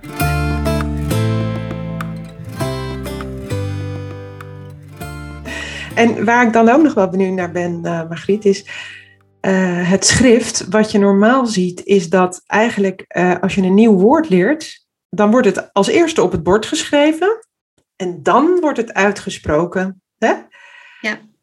[5.96, 8.66] En waar ik dan ook nog wel benieuwd naar ben, eh Margriet, is
[9.40, 10.68] eh, het schrift.
[10.70, 15.32] Wat je normaal ziet, is dat eigenlijk eh, als je een nieuw woord leert, dan
[15.32, 17.48] wordt het als eerste op het bord geschreven
[17.96, 20.02] en dan wordt het uitgesproken.
[20.18, 20.34] Hè?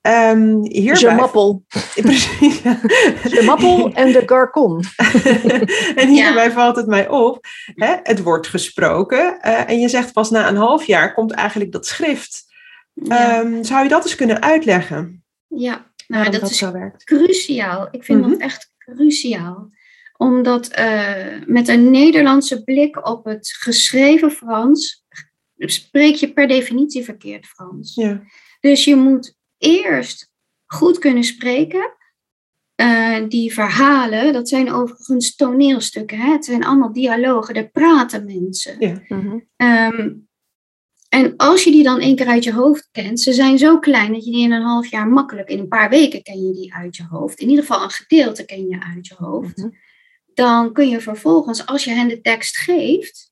[0.09, 0.31] Ja.
[0.31, 1.65] Ehm, je hierbij, mappel.
[1.95, 2.63] Precies.
[2.63, 4.83] De mappel en de garcon.
[6.03, 10.31] en hierbij valt het mij op, hè, het wordt gesproken eh, en je zegt pas
[10.31, 12.47] na een half jaar komt eigenlijk dat schrift.
[12.93, 15.25] Ja, Ehm, zou je dat eens kunnen uitleggen?
[15.49, 15.87] ja.
[16.07, 17.05] nou, dat dat is zo werkt?
[17.05, 17.89] cruciaal.
[17.91, 18.31] Ik vind Mhm.
[18.31, 19.71] dat echt cruciaal.
[20.17, 21.15] Omdat eh,
[21.47, 25.05] met een Nederlandse blik op het geschreven Frans
[25.59, 27.95] spreek je per definitie verkeerd Frans.
[27.95, 28.23] Ja.
[28.61, 30.31] Dus je moet eerst
[30.67, 31.97] goed kunnen spreken.
[32.75, 36.19] Eh, die verhalen, dat zijn overigens toneelstukken.
[36.19, 36.33] Hè?
[36.33, 38.77] Het zijn allemaal dialogen, daar praten mensen.
[38.79, 39.03] Ja.
[39.09, 39.39] Mhm.
[39.57, 40.11] Ehm,
[41.09, 44.13] en als je die dan één keer uit je hoofd kent, ze zijn zo klein
[44.13, 46.75] dat je die in een half jaar makkelijk, in een paar weken ken je die
[46.75, 47.41] uit je hoofd.
[47.41, 49.57] In ieder geval een gedeelte ken je uit je hoofd.
[49.57, 49.69] Mhm.
[50.35, 53.28] Dan kun je vervolgens, als je hen de tekst geeft,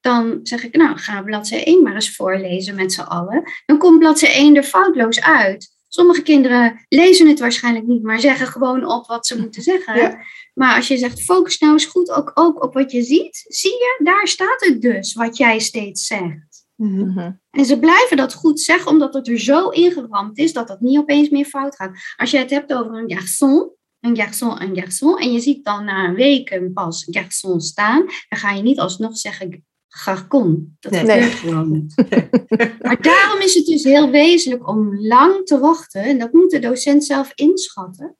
[0.00, 3.42] dan zeg ik, nou, ga bladzij 1 maar eens voorlezen met z'n allen.
[3.66, 5.78] Dan komt bladzij 1 er foutloos uit.
[5.88, 9.96] Sommige kinderen lezen het waarschijnlijk niet, maar zeggen gewoon op wat ze moeten zeggen.
[9.96, 10.18] Ja.
[10.54, 13.70] Maar als je zegt, focus nou eens goed ook, ook op wat je ziet, zie
[13.70, 16.66] je, daar staat het dus, wat jij steeds zegt.
[16.76, 17.32] Mhm.
[17.50, 20.98] En ze blijven dat goed zeggen, omdat het er zo ingeramd is dat dat niet
[20.98, 21.98] opeens meer fout gaat.
[22.16, 25.84] Als je het hebt over een garçon, een garçon, een garçon, en je ziet dan
[25.84, 30.76] na weken pas garçon staan, dan ga je niet alsnog zeggen garcon.
[30.80, 31.02] Dat Nee.
[31.02, 31.94] gebeurt gewoon niet.
[32.82, 36.58] Maar daarom is het dus heel wezenlijk om lang te wachten, en dat moet de
[36.58, 38.16] docent zelf inschatten,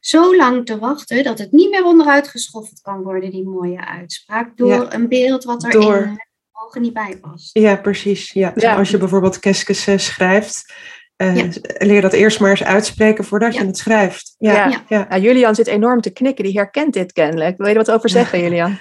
[0.00, 4.56] zo lang te wachten dat het niet meer onderuit geschoffeld kan worden, die mooie uitspraak,
[4.56, 4.92] door Ja.
[4.94, 6.24] een beeld wat er Door- in de
[6.64, 7.50] ogen niet bij past.
[7.58, 8.32] Ja, precies.
[8.32, 8.52] Ja.
[8.54, 8.76] Ja.
[8.76, 10.72] Als je bijvoorbeeld keskes eh, schrijft,
[11.16, 11.48] eh, Ja.
[11.78, 13.60] leer dat eerst maar eens uitspreken voordat Ja.
[13.60, 14.34] je het schrijft.
[14.38, 14.84] Ja, Ja.
[14.88, 15.06] ja.
[15.10, 15.18] ja.
[15.18, 17.56] Julian zit enorm te knikken, die herkent dit kennelijk.
[17.56, 18.78] Wil je er wat over zeggen, Julian?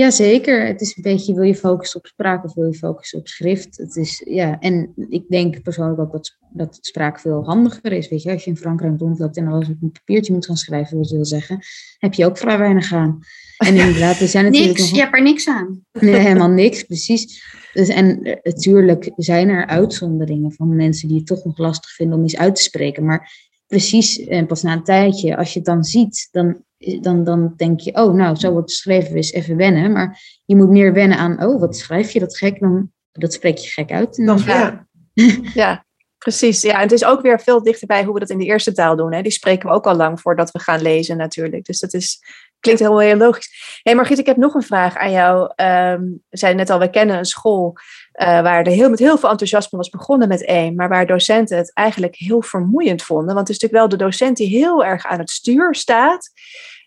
[0.00, 3.28] Jazeker, het is een beetje, wil je focussen op spraak of wil je focussen op
[3.28, 3.76] schrift?
[3.76, 8.08] Het is, ja, en ik denk persoonlijk ook dat, dat spraak veel handiger is.
[8.08, 10.96] Weet je, als je in Frankrijk rondloopt en alles op een papiertje moet gaan schrijven,
[10.98, 11.58] wat je wil zeggen,
[11.98, 13.18] heb je ook vrij weinig aan.
[13.56, 15.84] En inderdaad, er zijn natuurlijk Niks, nog- je hebt er niks aan.
[15.92, 17.44] Nee, helemaal niks, precies.
[17.72, 22.18] Dus, en eh, natuurlijk zijn er uitzonderingen van mensen die het toch nog lastig vinden
[22.18, 23.04] om iets uit te spreken.
[23.04, 23.32] Maar
[23.66, 26.64] precies, en pas na een tijdje, als je het dan ziet, dan,
[27.00, 29.92] dan, dan denk je, oh, nou, zo wordt het geschreven, is even wennen.
[29.92, 33.58] Maar je moet meer wennen aan, oh, wat schrijf je dat gek, dan, dat spreek
[33.58, 34.16] je gek uit.
[34.16, 34.88] Dan, dan- ja.
[35.54, 35.84] Ja,
[36.18, 36.60] precies.
[36.60, 38.96] Ja, en het is ook weer veel dichterbij hoe we dat in de eerste taal
[38.96, 39.12] doen.
[39.12, 39.22] Hè.
[39.22, 41.64] Die spreken we ook al lang voordat we gaan lezen natuurlijk.
[41.64, 42.18] Dus dat is,
[42.60, 43.80] klinkt heel, heel logisch.
[43.82, 45.52] hey Margriet, ik heb nog een vraag aan jou.
[45.56, 47.76] Ehm, we zeiden net al, we kennen een school
[48.20, 50.74] eh, waar er heel, met heel veel enthousiasme was begonnen met één.
[50.74, 53.34] Maar waar docenten het eigenlijk heel vermoeiend vonden.
[53.34, 56.30] Want het is natuurlijk wel de docent die heel erg aan het stuur staat.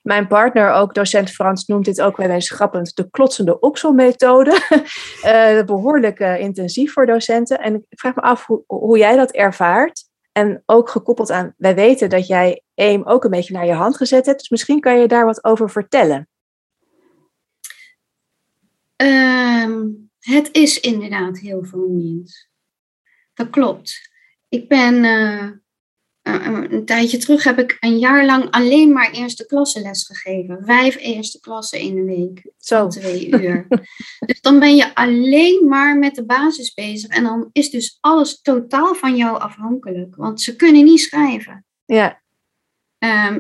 [0.02, 4.60] Mijn partner, ook docent Frans, noemt dit ook wel eens grappend de klotsende okselmethode.
[5.22, 7.60] Eh, behoorlijk eh, intensief voor docenten.
[7.60, 10.04] En ik vraag me af hoe, hoe jij dat ervaart.
[10.32, 13.98] En ook gekoppeld aan, wij weten dat jij AIM ook een beetje naar je hand
[13.98, 14.40] gezet hebt.
[14.40, 16.28] Dus misschien kan je daar wat over vertellen.
[18.96, 19.82] Ehm,
[20.24, 22.50] het is inderdaad heel vermoeiend.
[23.34, 24.12] Dat klopt.
[24.50, 25.44] Ik ben eh,
[26.22, 30.66] eh, een tijdje terug heb ik een jaar lang alleen maar eerste klasse les gegeven.
[30.66, 32.52] Vijf eerste klassen in de week.
[32.58, 32.88] Zo.
[32.88, 33.68] twee uur.
[34.26, 37.10] dus dan ben je alleen maar met de basis bezig.
[37.10, 40.16] En dan is dus alles totaal van jou afhankelijk.
[40.16, 41.66] Want ze kunnen niet schrijven.
[41.86, 42.24] Ja,
[43.04, 43.40] Ehm,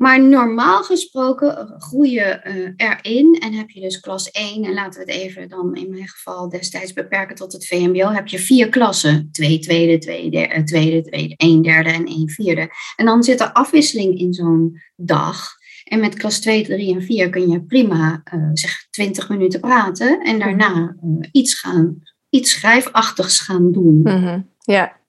[0.00, 4.64] maar normaal gesproken groei je eh, erin en heb je dus klas 1.
[4.64, 8.10] En laten we het even dan in mijn geval destijds beperken tot het VMBO.
[8.10, 9.28] Heb je vier klassen.
[9.32, 12.68] Twee tweede, twee derde, eh, tweede, tweede, één derde en één vierde.
[12.96, 15.48] En dan zit er afwisseling in zo'n dag.
[15.84, 20.20] En met klas 2, 3 en 4 kun je prima eh, zeg 20 minuten praten.
[20.20, 24.00] En daarna eh, iets, gaan, iets schrijfachtigs gaan doen.
[24.02, 24.99] mhm, ja.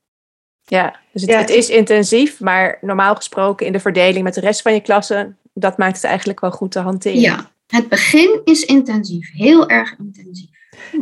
[0.71, 1.37] Ja, dus het, Ja.
[1.37, 5.37] het is intensief, maar normaal gesproken in de verdeling met de rest van je klassen,
[5.53, 7.19] dat maakt het eigenlijk wel goed te hanteren.
[7.19, 9.31] Ja, het begin is intensief.
[9.33, 10.49] Heel erg intensief.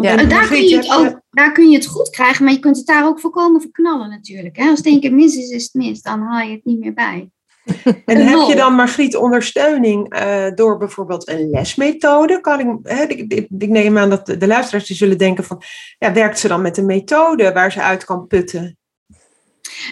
[0.01, 0.17] Ja.
[0.17, 2.77] En daar, kun je het ook, daar kun je het goed krijgen, maar je kunt
[2.77, 4.57] het daar ook voorkomen verknallen natuurlijk.
[4.57, 4.69] Hè?
[4.69, 6.01] Als het één keer mis is, is het mis.
[6.01, 7.29] Dan haal je het niet meer bij.
[8.05, 12.41] En heb je dan, Margriet, ondersteuning eh, door bijvoorbeeld een lesmethode?
[12.41, 15.43] Kan ik, hè, ik, ik, ik neem aan dat de, de luisteraars die zullen denken
[15.43, 15.61] van,
[15.97, 18.78] ja, werkt ze dan met een methode waar ze uit kan putten?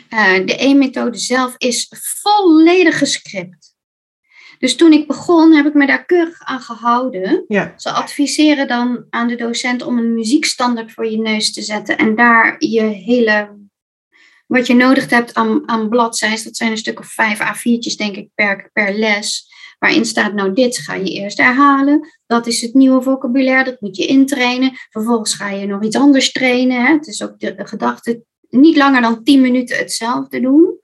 [0.10, 3.76] Eh, de E-methode zelf is volledig gescript.
[4.60, 7.44] Dus toen ik begon, heb ik me daar keurig aan gehouden.
[7.48, 11.98] Ja, Ze adviseren dan aan de docent om een muziekstandaard voor je neus te zetten
[11.98, 13.58] en daar je hele,
[14.48, 18.16] wat je nodig hebt aan, aan bladzijden, dat zijn een stuk of vijf A4'tjes denk
[18.16, 19.48] ik per, per les,
[19.80, 23.98] waarin staat nou dit ga je eerst herhalen, dat is het nieuwe vocabulaire, dat moet
[23.98, 26.86] je intrainen, vervolgens ga je nog iets anders trainen.
[26.86, 26.94] Hè.
[26.94, 30.80] Het is ook de, de gedachte niet langer dan 10 minuten hetzelfde doen.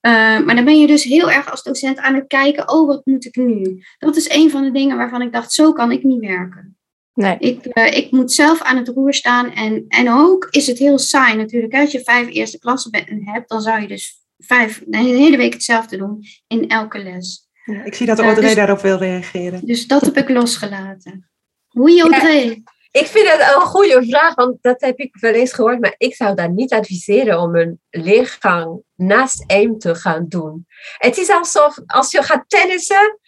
[0.00, 3.06] Uh, maar dan ben je dus heel erg als docent aan het kijken, oh wat
[3.06, 3.82] moet ik nu?
[3.98, 6.76] Dat is een van de dingen waarvan ik dacht, zo kan ik niet werken.
[7.14, 7.36] Nee.
[7.38, 10.98] Ik, uh, ik moet zelf aan het roer staan en, en ook is het heel
[10.98, 11.74] saai natuurlijk.
[11.74, 12.90] Als je vijf eerste klassen
[13.24, 17.48] hebt, dan zou je dus vijf, de hele week hetzelfde doen in elke les.
[17.64, 19.66] ja ik zie dat Audrey uh, dus, daarop wil reageren.
[19.66, 21.30] Dus dat heb ik losgelaten.
[21.68, 22.44] Hoe Audrey?
[22.44, 22.56] Ja.
[22.90, 26.14] Ik vind dat een goede vraag, want dat heb ik wel eens gehoord, maar ik
[26.14, 30.66] zou daar niet adviseren om een leergang naast AIM te gaan doen.
[30.96, 33.18] Het is alsof als je gaat tennissen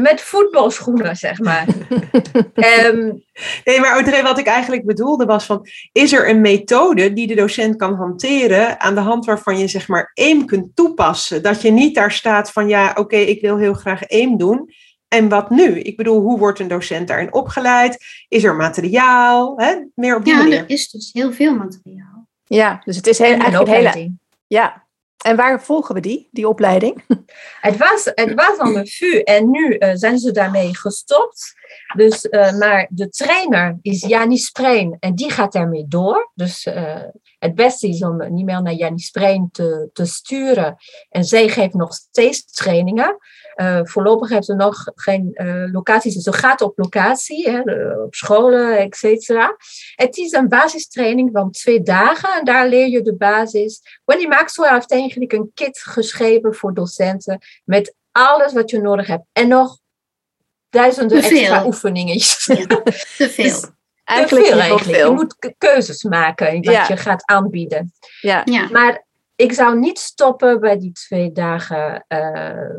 [0.00, 1.66] met voetbalschoenen, zeg maar.
[2.54, 3.24] um,
[3.64, 7.34] nee, maar Audrey, wat ik eigenlijk bedoelde was van, is er een methode die de
[7.34, 11.42] docent kan hanteren aan de hand waarvan je zeg maar AIM kunt toepassen?
[11.42, 14.70] Dat je niet daar staat van, ja, oké, okay, ik wil heel graag AIM doen.
[15.08, 15.80] En wat nu?
[15.80, 18.04] Ik bedoel, hoe wordt een docent daarin opgeleid?
[18.28, 19.60] Is er materiaal?
[19.60, 19.76] Hè?
[19.94, 20.58] Meer op die Ja, manier.
[20.58, 22.28] er is dus heel veel materiaal.
[22.44, 24.16] Ja, dus het is heel, En een eigenlijk een hele...
[24.46, 24.86] Ja.
[25.18, 27.04] En waar volgen we die, die opleiding?
[27.60, 31.54] Het was, het was aan de VU en nu eh, zijn ze daarmee gestopt.
[31.96, 36.30] Dus, eh, maar de trainer is Janis Spreen en die gaat ermee door.
[36.34, 37.02] Dus eh,
[37.38, 40.76] het beste is om niet meer naar Janis Spreen te, te sturen.
[41.08, 43.16] En zij geeft nog steeds trainingen.
[43.58, 46.14] Eh, voorlopig heeft ze nog geen eh, locaties.
[46.14, 47.60] Dus ze gaat op locatie, hè,
[48.04, 49.56] op scholen, et cetera.
[49.94, 53.80] Het is een basistraining van twee dagen en daar leer je de basis.
[54.04, 59.24] Wendy Maxwell heeft eigenlijk een kit geschreven voor docenten met alles wat je nodig hebt.
[59.32, 59.78] En nog
[60.70, 62.46] duizenden extra oefeningetjes.
[62.46, 62.66] Ja,
[63.16, 63.44] te veel.
[63.44, 63.70] Dus
[64.04, 65.04] Eigenlijk te veel eigenlijk.
[65.04, 66.84] Je moet ke- keuzes maken in wat Ja.
[66.88, 67.92] je gaat aanbieden.
[68.20, 68.42] Ja.
[68.44, 68.68] Ja.
[68.70, 72.74] Maar ik zou niet stoppen bij die twee dagen eh,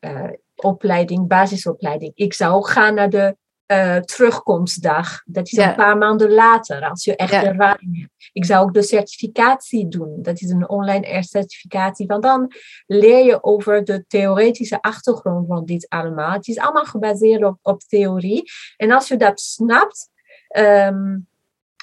[0.00, 2.12] eh, opleiding, basisopleiding.
[2.14, 5.22] Ik zou gaan naar de eh, terugkomstdag.
[5.24, 5.68] Dat is Ja.
[5.68, 7.44] een paar maanden later, als je echt Ja.
[7.44, 8.30] ervaring hebt.
[8.32, 10.18] Ik zou ook de certificatie doen.
[10.22, 12.06] Dat is een online certificatie.
[12.06, 12.52] Want dan
[12.86, 16.32] leer je over de theoretische achtergrond van dit allemaal.
[16.32, 18.42] Het is allemaal gebaseerd op, op theorie.
[18.76, 20.08] En als je dat snapt,
[20.48, 21.16] ehm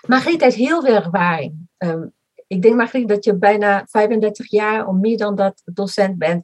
[0.07, 1.67] Margriet heeft heel veel ervaring.
[1.77, 2.05] Ehm,
[2.47, 6.43] ik denk, Margriet, dat je bijna 35 jaar of meer dan dat docent bent.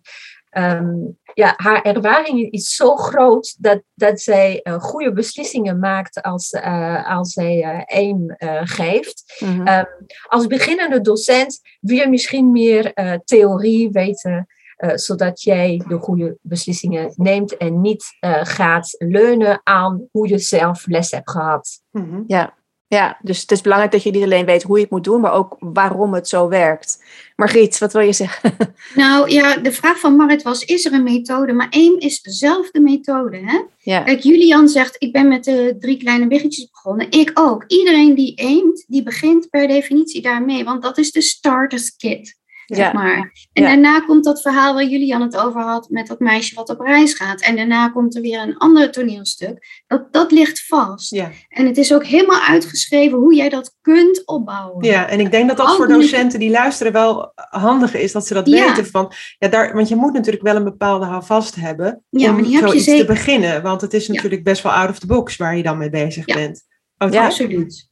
[0.50, 0.96] Ehm,
[1.34, 7.10] ja, haar ervaring is zo groot dat, dat zij eh, goede beslissingen maakt als, eh,
[7.18, 9.40] als zij eh één eh, geeft.
[9.40, 9.68] Mhm.
[9.68, 9.86] Ehm,
[10.28, 16.38] als beginnende docent wil je misschien meer eh, theorie weten, eh, zodat jij de goede
[16.42, 21.82] beslissingen neemt en niet eh, gaat leunen aan hoe je zelf les hebt gehad.
[21.92, 22.24] Mhm.
[22.28, 22.58] Ja.
[22.90, 25.22] Ja, dus het is belangrijk dat je niet alleen weet hoe je het moet doen,
[25.22, 27.04] maar ook waarom het zo werkt.
[27.36, 28.58] Margriet, wat wil je zeggen?
[28.96, 31.54] Nou ja, de vraag van Marit was, is er een methode?
[31.54, 33.38] Maar één is dezelfde methode.
[33.38, 33.62] Hè?
[33.78, 37.12] Ja, Kijk, Julian zegt, ik ben met de drie kleine biggetjes begonnen.
[37.12, 37.64] Ik ook.
[37.68, 40.64] Iedereen die aimt, die begint per definitie daarmee.
[40.64, 42.39] Want dat is de starters kit.
[42.76, 43.32] Zeg ja, maar.
[43.54, 43.70] En Ja.
[43.70, 47.14] daarna komt dat verhaal waar Julian het over had met dat meisje wat op reis
[47.14, 47.42] gaat.
[47.42, 49.84] En daarna komt er weer een ander toneelstuk.
[49.88, 51.12] Dat, dat ligt vast.
[51.12, 51.32] Ja.
[51.48, 54.86] En het is ook helemaal uitgeschreven hoe jij dat kunt opbouwen.
[54.86, 58.34] ja, en ik denk dat dat voor docenten die luisteren wel handig is, dat ze
[58.34, 62.22] dat weten van, ja, daar, want je moet natuurlijk wel een bepaalde houvast hebben om
[62.22, 65.58] heb zoiets te beginnen, want het is natuurlijk best wel out of the box waar
[65.58, 66.64] je dan mee bezig bent.
[66.98, 67.14] Oké.
[67.14, 67.26] Ja.
[67.26, 67.89] Absoluut.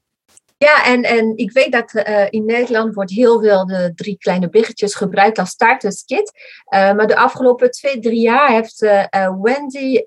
[0.57, 4.49] Ja, en, en ik weet dat eh, in Nederland wordt heel veel de drie kleine
[4.49, 6.31] biggetjes gebruikt als starterskit.
[6.65, 10.01] Eh maar de afgelopen twee, drie jaar heeft eh, Wendy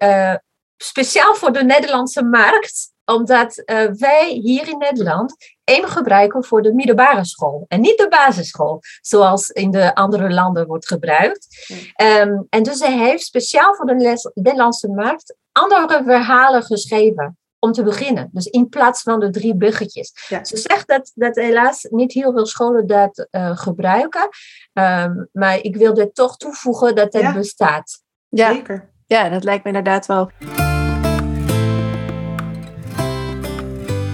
[0.76, 3.62] speciaal voor de Nederlandse markt, omdat
[3.98, 5.34] wij hier in Nederland
[5.64, 10.66] één gebruiken voor de middelbare school en niet de basisschool, zoals in de andere landen
[10.66, 11.46] wordt gebruikt.
[11.94, 17.82] Ehm, en dus hij heeft speciaal voor de Nederlandse markt andere verhalen geschreven om te
[17.82, 18.28] beginnen.
[18.32, 20.12] Dus in plaats van de drie buggetjes.
[20.28, 20.44] Ja.
[20.44, 24.28] Ze zegt dat, dat helaas niet heel veel scholen dat eh, gebruiken.
[24.72, 27.32] Ehm, maar ik wil dit toch toevoegen dat het Ja.
[27.32, 28.02] bestaat.
[28.28, 28.90] ja, Zeker.
[29.06, 30.30] ja, dat lijkt me inderdaad wel.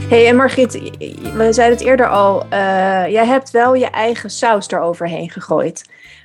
[0.09, 0.72] hey, en Margriet,
[1.35, 2.48] we zeiden het eerder al, eh,
[3.09, 5.85] jij hebt wel je eigen saus eroverheen gegooid.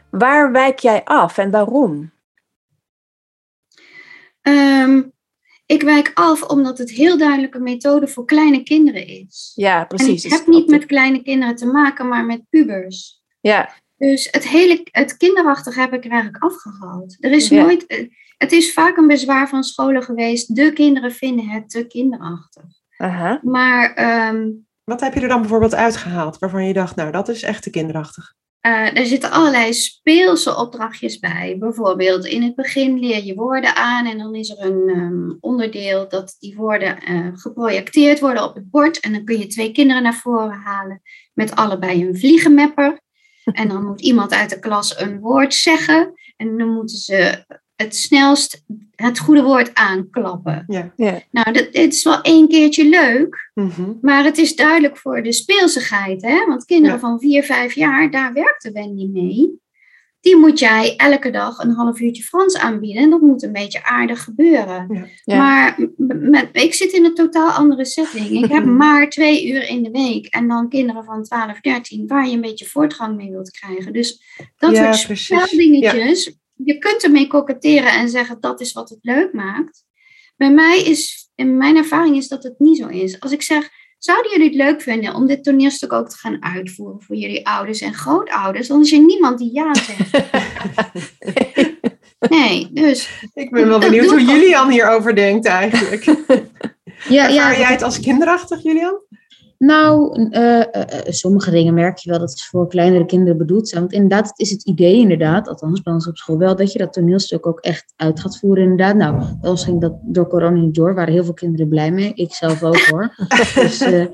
[0.10, 2.12] Waar wijk jij af en waarom?
[4.42, 5.02] Ehm,
[5.72, 9.52] ik wijk af omdat het heel duidelijk een methode voor kleine kinderen is.
[9.56, 10.26] Ja, En precies.
[10.26, 13.22] ik heb niet met kleine kinderen te maken, maar met pubers.
[13.42, 17.18] Ja, Dus het hele, het kinderachtig heb ik er eigenlijk afgehaald.
[17.20, 17.62] Er is Ja.
[17.64, 18.08] nooit, eh,
[18.38, 20.56] het is vaak een bezwaar van scholen geweest.
[20.56, 22.64] De kinderen vinden het te kinderachtig.
[22.98, 23.40] aha.
[23.44, 24.48] Maar ehm,
[24.84, 27.70] Wat heb je er dan bijvoorbeeld uitgehaald waarvan je dacht, nou, dat is echt te
[27.70, 28.34] kinderachtig?
[28.62, 31.56] Eh, er zitten allerlei speelse opdrachtjes bij.
[31.60, 36.10] Bijvoorbeeld in het begin leer je woorden aan en dan is er een ehm, onderdeel
[36.10, 39.00] dat die woorden eh, geprojecteerd worden op het bord.
[39.00, 41.02] En dan kun je twee kinderen naar voren halen
[41.34, 43.00] met allebei een vliegenmapper.
[43.44, 47.46] En dan moet iemand uit de klas een woord zeggen en dan moeten ze
[47.82, 48.64] het snelst
[48.96, 50.64] het goede woord aanklappen.
[50.68, 50.94] Ja.
[50.96, 53.92] Ja, Nou, dat, dit is wel één keertje leuk, Mhm.
[54.02, 56.22] maar het is duidelijk voor de speelsigheid.
[56.22, 56.46] Hè?
[56.46, 57.00] Want kinderen Ja.
[57.02, 59.60] van 4, 5 jaar, daar werkte Wendy mee.
[60.20, 63.04] Die moet jij elke dag een half uurtje Frans aanbieden.
[63.04, 64.88] En dat moet een beetje aardig gebeuren.
[64.90, 65.06] Ja.
[65.24, 65.38] Ja.
[65.38, 65.80] Maar
[66.20, 68.44] met, ik zit in een totaal andere setting.
[68.44, 70.26] Ik heb maar twee uur in de week.
[70.28, 73.94] En dan kinderen van 12, 13, waar je een beetje voortgang mee wilt krijgen.
[73.94, 74.22] Dus
[74.58, 75.26] dat Ja, soort precies.
[75.44, 76.40] speldingetjes.
[76.64, 79.86] Je kunt ermee koketteren en zeggen dat is wat het leuk maakt.
[80.38, 83.20] Bij mij is, in mijn ervaring is dat het niet zo is.
[83.20, 87.02] Als ik zeg, zouden jullie het leuk vinden om dit toneelstuk ook te gaan uitvoeren
[87.02, 88.68] voor jullie ouders en grootouders?
[88.68, 90.10] Dan is er niemand die ja zegt.
[92.30, 93.10] Nee, dus.
[93.34, 94.22] Ik ben wel benieuwd hoe.
[94.22, 96.04] Julian hierover denkt eigenlijk.
[96.06, 99.02] Ja, Ervaar ja, jij het als kinderachtig, Julian?
[99.62, 103.70] Nou, eh, eh, eh, sommige dingen merk je wel dat ze voor kleinere kinderen bedoeld
[103.70, 103.82] zijn.
[103.82, 106.80] Want inderdaad, het is het idee inderdaad, althans bij ons op school wel, dat je
[106.80, 108.96] dat toneelstuk ook echt uit gaat voeren inderdaad.
[108.96, 112.14] Nou, bij ons ging dat door corona niet door, waren heel veel kinderen blij mee.
[112.14, 113.16] Ik zelf ook hoor.
[113.56, 114.06] dus, eh,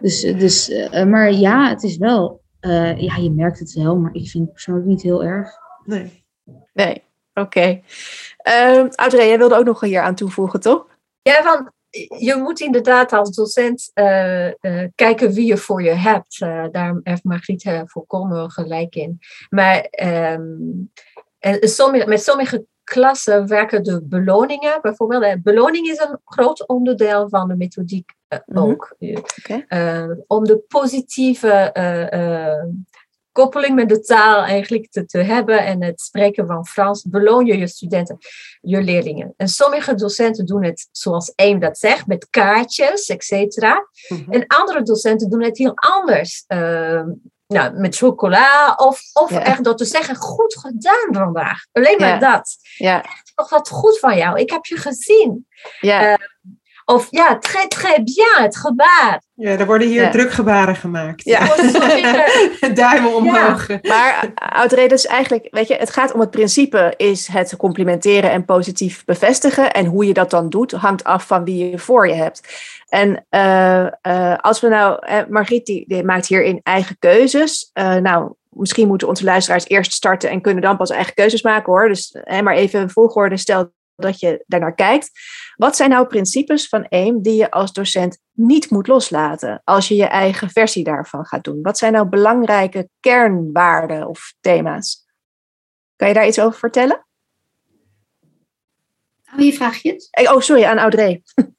[0.00, 4.28] dus, dus, maar ja, het is wel, eh, ja, je merkt het wel, maar ik
[4.28, 5.50] vind het persoonlijk niet heel erg.
[5.84, 6.24] Nee.
[6.72, 7.02] Nee,
[7.34, 7.80] oké.
[8.36, 10.86] Ehm Audrey, jij wilde ook nog hier aan toevoegen, toch?
[11.22, 11.70] Ja, want
[12.18, 16.40] je moet inderdaad als docent eh, eh, kijken wie je voor je hebt.
[16.40, 19.18] Eh, daar heeft Margriet volkomen gelijk in.
[19.50, 20.42] Maar ehm,
[21.38, 24.78] en sommige, met sommige klassen werken de beloningen.
[24.82, 28.14] Bijvoorbeeld, beloning is een groot onderdeel van de methodiek
[28.46, 28.58] Mhm.
[28.58, 28.96] ook.
[30.26, 31.72] Om de positieve
[33.36, 37.58] koppeling met de taal eigenlijk te, te hebben en het spreken van Frans, beloon je
[37.58, 38.18] je studenten,
[38.60, 39.34] je leerlingen.
[39.36, 43.88] En sommige docenten doen het zoals één dat zegt, met kaartjes, et cetera.
[44.08, 44.32] Mhm.
[44.32, 46.44] En andere docenten doen het heel anders.
[46.46, 47.02] Eh,
[47.46, 49.44] nou, met chocola of, of Ja.
[49.44, 51.66] echt door te zeggen, goed gedaan vandaag.
[51.72, 52.18] Alleen maar Ja.
[52.18, 52.56] dat.
[52.76, 54.38] Ja, Toch wat goed van jou.
[54.40, 55.46] Ik heb je gezien.
[55.80, 56.12] ja.
[56.12, 56.14] Eh,
[56.88, 59.22] Of ja, très très bien, het gebaar.
[59.34, 60.10] Ja, er worden hier Ja.
[60.10, 61.24] drukgebaren gemaakt.
[61.24, 61.46] Ja.
[61.46, 63.66] Sommige- Duimen omhoog.
[63.82, 68.44] Maar Audrey, dus eigenlijk, weet je, het gaat om het principe is het complimenteren en
[68.44, 69.72] positief bevestigen.
[69.72, 72.40] En hoe je dat dan doet, hangt af van wie je voor je hebt.
[72.88, 77.70] En eh, eh, als we nou, eh, Margriet die, die maakt hierin eigen keuzes.
[77.72, 81.72] Eh, nou, misschien moeten onze luisteraars eerst starten en kunnen dan pas eigen keuzes maken
[81.72, 81.88] hoor.
[81.88, 85.10] Dus eh, maar even een volgorde, stel dat je daarnaar kijkt.
[85.56, 89.94] Wat zijn nou principes van AIM die je als docent niet moet loslaten als je
[89.94, 91.62] je eigen versie daarvan gaat doen?
[91.62, 95.06] Wat zijn nou belangrijke kernwaarden of thema's?
[95.96, 97.06] Kan je daar iets over vertellen?
[99.34, 100.08] Oh, je vraagt je het?
[100.10, 101.22] Eh, Oh, sorry, aan Audrey.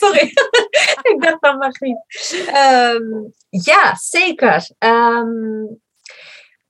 [0.00, 0.26] Sorry,
[1.10, 1.98] ik dacht van Margriet.
[2.46, 3.02] Ehm,
[3.48, 4.70] ja, zeker.
[4.78, 5.64] Ehm,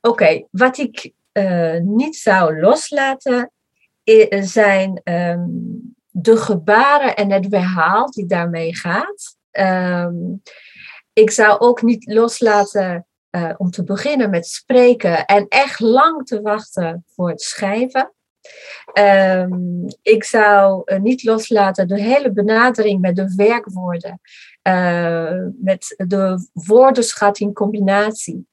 [0.01, 3.53] Oké, wat ik eh, niet zou loslaten
[4.41, 5.49] zijn ehm,
[6.11, 9.37] de gebaren en het verhaal die daarmee gaat.
[9.51, 10.15] Ehm,
[11.13, 16.41] ik zou ook niet loslaten eh, om te beginnen met spreken en echt lang te
[16.41, 18.13] wachten voor het schrijven.
[18.93, 24.21] Ehm, ik zou eh, niet loslaten de hele benadering met de werkwoorden,
[24.63, 28.47] eh, met de woordenschat in combinatie.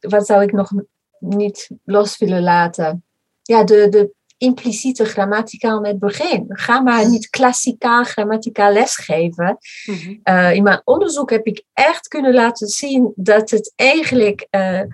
[0.00, 0.72] Wat zou ik nog
[1.22, 3.04] niet los willen laten?
[3.42, 6.44] Ja, de, de impliciete grammatica aan het begin.
[6.48, 9.58] Ga maar niet klassikaal grammaticaal lesgeven.
[9.84, 10.16] Mhm.
[10.24, 14.86] Uh, in mijn onderzoek heb ik echt kunnen laten zien dat het eigenlijk uh, uh,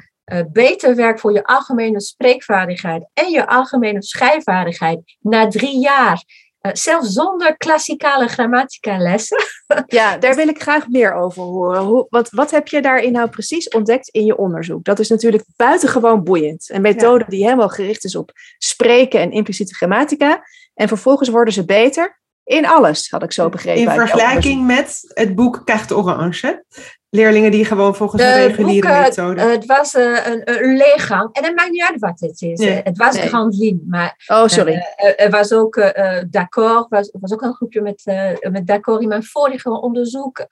[0.53, 6.23] beter werkt voor je algemene spreekvaardigheid en je algemene schrijfvaardigheid na drie jaar.
[6.69, 9.39] Uh, zelfs zonder klassikale grammatica lessen.
[9.87, 11.83] Ja, daar wil ik graag meer over horen.
[11.83, 14.85] Hoe, wat, wat heb je daarin nou precies ontdekt in je onderzoek?
[14.85, 16.71] Dat is natuurlijk buitengewoon boeiend.
[16.73, 17.31] Een methode ja.
[17.31, 20.43] die helemaal gericht is op spreken en impliciete grammatica.
[20.75, 23.83] En vervolgens worden ze beter in alles, had ik zo begrepen.
[23.83, 26.65] In vergelijking met het boek Carte Orange.
[27.11, 29.41] Leerlingen die gewoon volgens de, reguliere boeken, methode.
[29.41, 31.33] het was uh, een, een leergang.
[31.33, 32.59] En het maakt niet uit wat het is.
[32.59, 32.81] Nee.
[32.85, 33.29] Het was nee.
[33.29, 33.83] Grand Ligne.
[33.87, 34.75] Maar, oh, sorry.
[34.75, 36.89] Uh, er was ook uh, D'accord.
[36.89, 38.03] was, was ook een groepje met,
[38.51, 40.47] met D'accord in mijn vorige onderzoek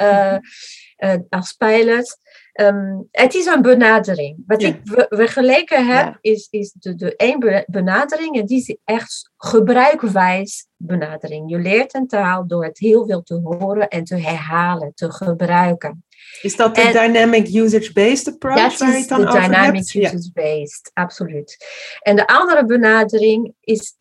[1.28, 2.18] als pilot.
[2.60, 4.42] Um, het is een benadering.
[4.46, 4.68] Wat ja.
[4.68, 6.18] ik vergeleken heb, ja.
[6.20, 8.38] is, is de, de één benadering.
[8.38, 11.50] En die is echt gebruikwijs benadering.
[11.50, 16.04] Je leert een taal door het heel veel te horen en te herhalen, te gebruiken.
[16.42, 18.56] Is dat de en, dynamic usage-based approach?
[18.56, 21.02] Dat waar je het dan dynamic usage-based, ja.
[21.02, 21.56] absoluut.
[22.00, 23.96] En de andere benadering is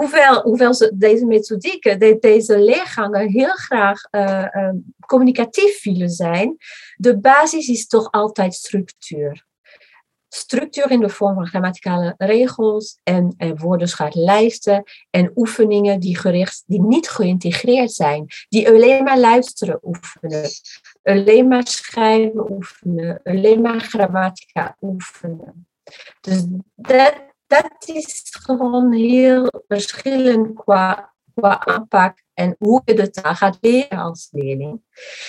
[0.00, 4.68] hoewel, hoewel ze, deze methodieken, de, deze leergangen heel graag uh, uh,
[5.06, 6.56] communicatief willen zijn,
[6.96, 9.44] de basis is toch altijd structuur.
[10.28, 16.82] Structuur in de vorm van grammaticale regels en, en woordenschatlijsten en oefeningen die, gericht, die
[16.82, 20.48] niet geïntegreerd zijn, die alleen maar luisteren oefenen,
[21.06, 25.68] alleen maar schrijven oefenen, alleen maar grammatica oefenen.
[26.20, 26.44] Dus
[26.74, 27.14] dat,
[27.46, 33.98] dat is gewoon heel verschillend qua, qua aanpak en hoe je de taal gaat leren
[33.98, 34.80] als leerling.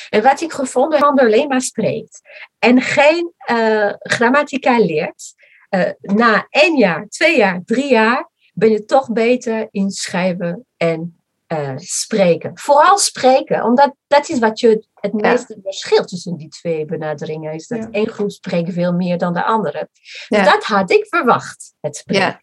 [0.09, 2.21] En wat ik gevonden heb, alleen maar spreekt
[2.59, 5.33] en geen uh, grammatica leert,
[5.69, 11.16] uh, na één jaar, twee jaar, drie jaar, ben je toch beter in schrijven en
[11.47, 12.57] eh, spreken.
[12.57, 17.67] Vooral spreken, omdat dat is wat je het meeste verschil tussen die twee benaderingen is.
[17.67, 19.89] Dat één groep spreekt veel meer dan de andere.
[20.27, 22.41] Dus dat had ik verwacht, het spreken.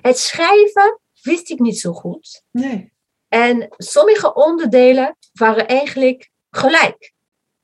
[0.00, 2.42] Het schrijven wist ik niet zo goed.
[2.50, 2.92] Nee.
[3.28, 7.12] En sommige onderdelen waren eigenlijk gelijk.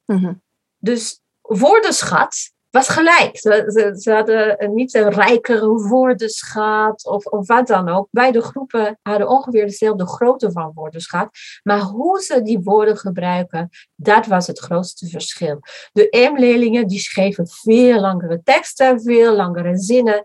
[0.05, 0.35] Mhm.
[0.79, 3.39] Dus woordenschat was gelijk.
[3.39, 8.09] Ze, hadden niet een rijkere woordenschat of, of wat dan ook.
[8.11, 11.29] Beide groepen hadden ongeveer dezelfde grootte van woordenschat.
[11.63, 15.59] Maar hoe ze die woorden gebruiken, dat was het grootste verschil.
[15.93, 20.25] De M-leerlingen die schreven veel langere teksten, veel langere zinnen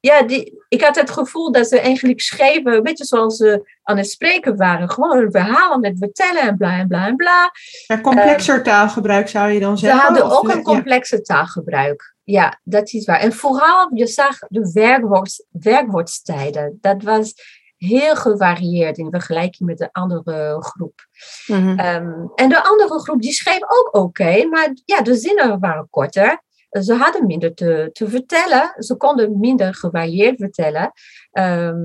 [0.00, 3.96] ja, die, ik had het gevoel dat ze eigenlijk schreven, een beetje zoals ze aan
[3.96, 4.90] het spreken waren.
[4.90, 7.52] Gewoon een verhaal aan het vertellen en bla en bla en bla.
[7.86, 9.98] Maar complexer taalgebruik zou je dan zeggen?
[9.98, 12.16] Ze hadden ook een complexer taalgebruik.
[12.24, 13.20] Ja, dat is waar.
[13.20, 16.78] En vooral, je zag de werkwoord, werkwoordstijden.
[16.80, 17.34] Dat was
[17.76, 21.06] heel gevarieerd in vergelijking met de andere groep.
[21.46, 21.78] Mhm.
[21.78, 26.42] Ehm, en de andere groep die schreef ook oké, maar ja, de zinnen waren korter.
[26.70, 28.74] Ze hadden minder te, te vertellen.
[28.78, 30.92] Ze konden minder gevarieerd vertellen.
[31.30, 31.76] Ehm,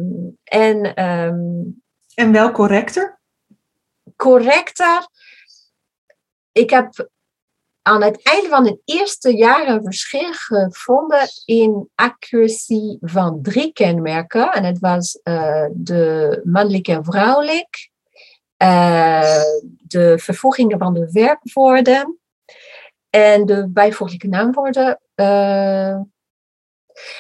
[0.44, 1.62] en, ehm,
[2.16, 3.20] en wel correcter?
[4.16, 5.08] Correcter.
[6.52, 7.10] Ik heb
[7.82, 14.52] aan het einde van het eerste jaar een verschil gevonden in accuracy van drie kenmerken.
[14.52, 17.90] En het was uh, de mannelijk en vrouwelijk,
[18.58, 19.42] uh,
[19.78, 22.18] de vervoegingen van de werkwoorden
[23.16, 25.00] en de bijvoeglijke naamwoorden.
[25.16, 26.00] Uh,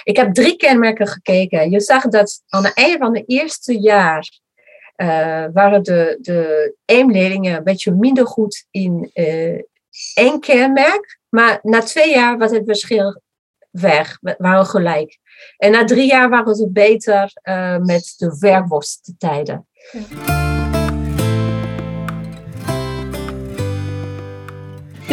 [0.03, 1.71] ik heb drie kenmerken gekeken.
[1.71, 4.29] Je zag dat aan het einde van het eerste jaar
[4.97, 9.61] uh, waren de, de leerlingen een beetje minder goed in uh,
[10.13, 11.19] één kenmerk.
[11.29, 13.21] Maar na twee jaar was het verschil
[13.71, 15.17] weg, waren gelijk.
[15.57, 17.31] En na drie jaar waren ze beter
[17.81, 19.67] met de werkwoordstijden.
[19.91, 20.52] Ja.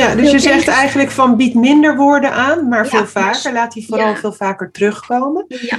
[0.00, 3.52] Ja, dus je zegt eigenlijk van bied minder woorden aan, maar veel vaker.
[3.52, 5.44] Laat die vooral veel vaker terugkomen.
[5.48, 5.78] Ja.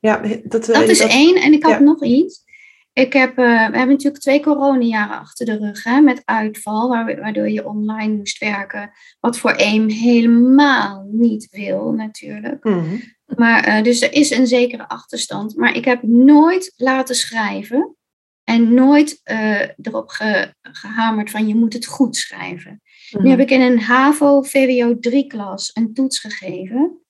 [0.00, 1.36] Ja, dat, dat is één.
[1.36, 2.44] En ik had nog iets.
[2.92, 7.48] Ik heb, uh, we hebben natuurlijk twee coronajaren achter de rug hè, met uitval, waardoor
[7.48, 8.90] je online moest werken.
[9.20, 12.64] Wat voor één helemaal niet wil, natuurlijk.
[12.64, 13.00] Mm -hmm.
[13.36, 15.56] Maar, uh, dus er is een zekere achterstand.
[15.56, 17.96] Maar ik heb nooit laten schrijven
[18.44, 22.81] en nooit uh, erop ge, gehamerd van je moet het goed schrijven.
[23.12, 23.22] Mhm.
[23.22, 27.00] Nu heb ik in een HAVO VWO 3 klas een toets gegeven,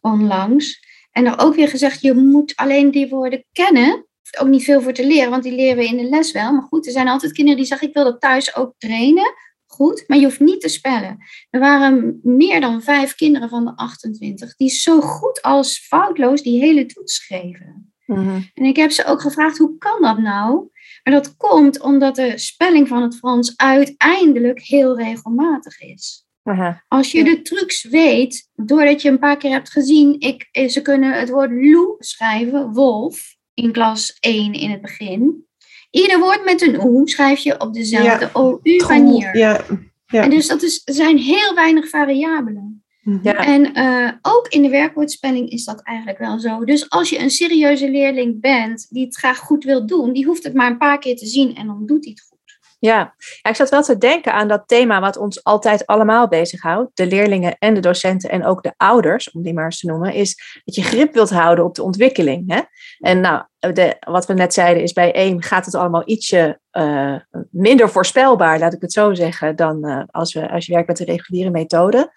[0.00, 0.80] onlangs.
[1.10, 4.06] En er ook weer gezegd, je moet alleen die woorden kennen.
[4.30, 6.52] Er ook niet veel voor te leren, want die leren we in de les wel.
[6.52, 9.34] Maar goed, er zijn altijd kinderen die zeggen, ik wil dat thuis ook trainen.
[9.66, 11.18] Goed, maar je hoeft niet te spellen.
[11.50, 16.60] Er waren meer dan vijf kinderen van de 28 die zo goed als foutloos die
[16.60, 17.94] hele toets schreven.
[18.06, 18.40] Mhm.
[18.54, 20.68] En ik heb ze ook gevraagd, hoe kan dat nou?
[21.04, 26.26] Maar dat komt omdat de spelling van het Frans uiteindelijk heel regelmatig is.
[26.42, 26.84] Aha.
[26.88, 30.82] Als je de trucs weet, doordat je een paar keer hebt gezien, ik, eh, ze
[30.82, 35.46] kunnen het woord loup schrijven, wolf, in klas 1 in het begin.
[35.90, 39.36] Ieder woord met een oe schrijf je op dezelfde OU-manier.
[39.36, 39.64] Ja.
[40.06, 40.22] Ja.
[40.22, 42.83] En dus dat is, er zijn heel weinig variabelen.
[43.04, 43.18] Mhm.
[43.22, 43.34] Ja.
[43.34, 46.64] En eh, ook in de werkwoordspelling is dat eigenlijk wel zo.
[46.64, 50.44] Dus als je een serieuze leerling bent die het graag goed wil doen, die hoeft
[50.44, 52.34] het maar een paar keer te zien en dan doet hij het goed.
[52.78, 53.14] Ja.
[53.42, 56.90] ja, ik zat wel te denken aan dat thema wat ons altijd allemaal bezighoudt.
[56.94, 60.12] De leerlingen en de docenten en ook de ouders, om die maar eens te noemen,
[60.12, 62.52] is dat je grip wilt houden op de ontwikkeling.
[62.52, 62.60] Hè?
[62.98, 67.16] En nou, de, wat we net zeiden is bij één gaat het allemaal ietsje uh,
[67.50, 70.96] minder voorspelbaar, laat ik het zo zeggen, dan uh, als, we, als je werkt met
[70.96, 72.12] de reguliere methode.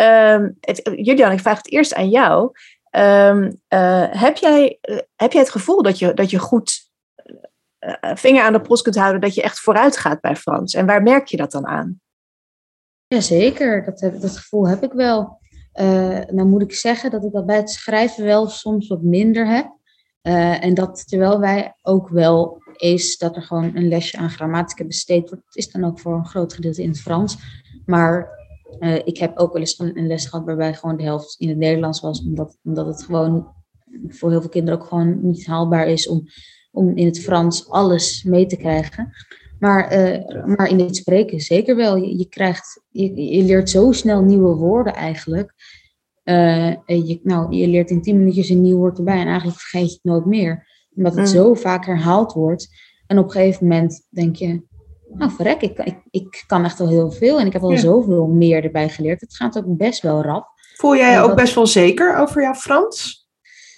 [0.00, 2.50] Um, het, Julian, ik vraag het eerst aan jou.
[2.90, 4.78] Um, uh, heb, jij,
[5.16, 6.90] heb jij het gevoel dat je, dat je goed
[7.80, 10.74] uh, vinger aan de pols kunt houden, dat je echt vooruit gaat bij Frans?
[10.74, 12.00] En waar merk je dat dan aan?
[13.06, 15.40] Jazeker, dat, dat gevoel heb ik wel.
[15.74, 19.46] Uh, nou moet ik zeggen dat ik dat bij het schrijven wel soms wat minder
[19.46, 19.80] heb.
[20.60, 25.30] En dat terwijl wij ook wel is dat er gewoon een lesje aan grammatica besteed
[25.30, 27.36] wordt, is dan ook voor een groot gedeelte in het Frans.
[27.86, 28.28] Maar
[28.80, 31.48] uh, ik heb ook wel eens een, een les gehad waarbij gewoon de helft in
[31.48, 33.46] het Nederlands was, omdat, omdat het gewoon
[34.08, 36.22] voor heel veel kinderen ook gewoon niet haalbaar is om,
[36.70, 39.12] om in het Frans alles mee te krijgen.
[39.58, 41.96] Maar, uh, maar in het spreken zeker wel.
[41.96, 45.52] Je, je, krijgt, je, je leert zo snel nieuwe woorden eigenlijk.
[46.24, 49.88] Uh, je, nou, je leert in tien minuutjes een nieuw woord erbij en eigenlijk vergeet
[49.88, 50.66] je het nooit meer.
[50.94, 51.32] Omdat het mm.
[51.32, 52.68] zo vaak herhaald wordt.
[53.06, 54.62] En op een gegeven moment denk je,
[55.14, 57.40] nou verrek, ik, ik, ik kan echt wel heel veel.
[57.40, 57.76] En ik heb al ja.
[57.76, 59.20] zoveel meer erbij geleerd.
[59.20, 60.46] Het gaat ook best wel rap.
[60.76, 61.36] Voel jij je ook dat...
[61.36, 63.28] best wel zeker over jouw Frans?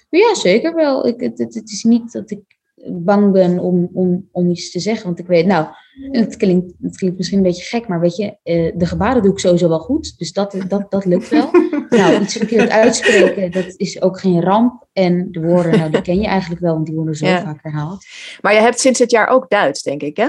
[0.08, 1.06] Ja, zeker wel.
[1.06, 2.54] Ik, het, het, het is niet dat ik
[2.86, 5.06] bang ben om, om, om iets te zeggen.
[5.06, 5.66] Want ik weet, nou,
[6.10, 9.32] het klinkt, het klinkt misschien een beetje gek, maar weet je, eh, de gebaren doe
[9.32, 10.18] ik sowieso wel goed.
[10.18, 11.50] Dus dat, dat, dat lukt wel.
[11.88, 14.86] nou, iets verkeerd uitspreken, dat is ook geen ramp.
[14.92, 17.42] En de woorden, nou, die ken je eigenlijk wel, want die worden zo Ja.
[17.42, 18.04] vaak herhaald.
[18.40, 20.28] Maar je hebt sinds dit jaar ook Duits, denk ik, hè?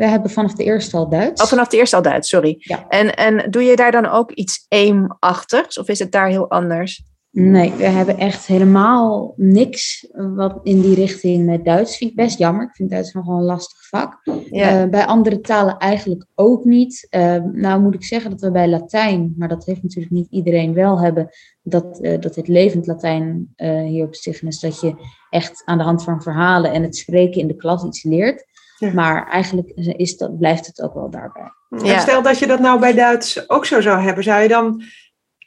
[0.00, 1.42] We hebben vanaf de eerste al Duits.
[1.42, 2.56] Oh, vanaf de eerste al Duits, sorry.
[2.58, 2.88] Ja.
[2.88, 5.78] En, en doe je daar dan ook iets aimachtigs?
[5.78, 7.02] Of is het daar heel anders?
[7.30, 11.96] Nee, we hebben echt helemaal niks wat in die richting met Duits.
[11.96, 12.62] Vind ik best jammer.
[12.62, 14.20] Ik vind Duits nogal een lastig vak.
[14.50, 14.82] Ja.
[14.82, 17.06] Eh, bij andere talen eigenlijk ook niet.
[17.10, 20.74] Eh, nou moet ik zeggen dat we bij Latijn, maar dat heeft natuurlijk niet iedereen
[20.74, 21.28] wel hebben,
[21.62, 23.52] dat, eh, dat het levend Latijn
[23.86, 24.94] hier op Stignes, dat je
[25.30, 28.48] echt aan de hand van verhalen en het spreken in de klas iets leert.
[28.80, 28.92] Ja.
[28.92, 31.50] Maar eigenlijk is dat, blijft het ook wel daarbij.
[31.94, 34.82] En stel dat je dat nou bij Duits ook zo zou hebben, zou je dan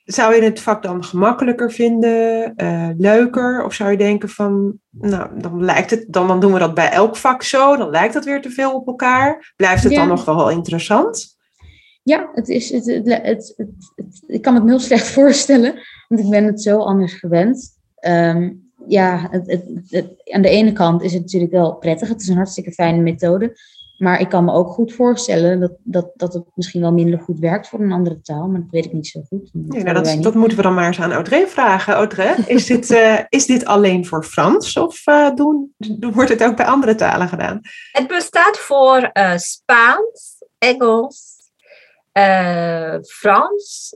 [0.04, 3.64] zou je het vak dan gemakkelijker vinden, eh, leuker?
[3.66, 6.90] Of zou je denken van, nou, dan lijkt het, dan, dan doen we dat bij
[6.90, 9.54] elk vak zo, dan lijkt dat weer te veel op elkaar.
[9.56, 9.98] Blijft het Ja.
[10.00, 11.36] dan nog wel interessant?
[12.04, 15.74] Ja, het is, het, het, het, het- het- ik kan het me heel slecht voorstellen,
[16.08, 17.80] want ik ben het zo anders gewend.
[17.96, 18.52] Ehm,
[18.88, 22.08] ja, het, het, het- aan de ene kant is het natuurlijk wel prettig.
[22.10, 23.58] Het is een hartstikke fijne methode.
[23.98, 27.40] Maar ik kan me ook goed voorstellen dat, dat, dat het misschien wel minder goed
[27.40, 28.48] werkt voor een andere taal.
[28.48, 29.50] Maar dat weet ik niet zo goed.
[29.54, 30.24] Dat Ja, nou, dat, niet.
[30.24, 31.94] dat moeten we dan maar eens aan Audrey vragen.
[31.94, 35.74] Audrey, is dit, eh, is dit alleen voor Frans of eh, doen,
[36.14, 37.60] wordt het ook bij andere talen gedaan?
[37.92, 41.36] Het bestaat voor eh, Spaans, Engels,
[42.12, 43.96] eh, Frans,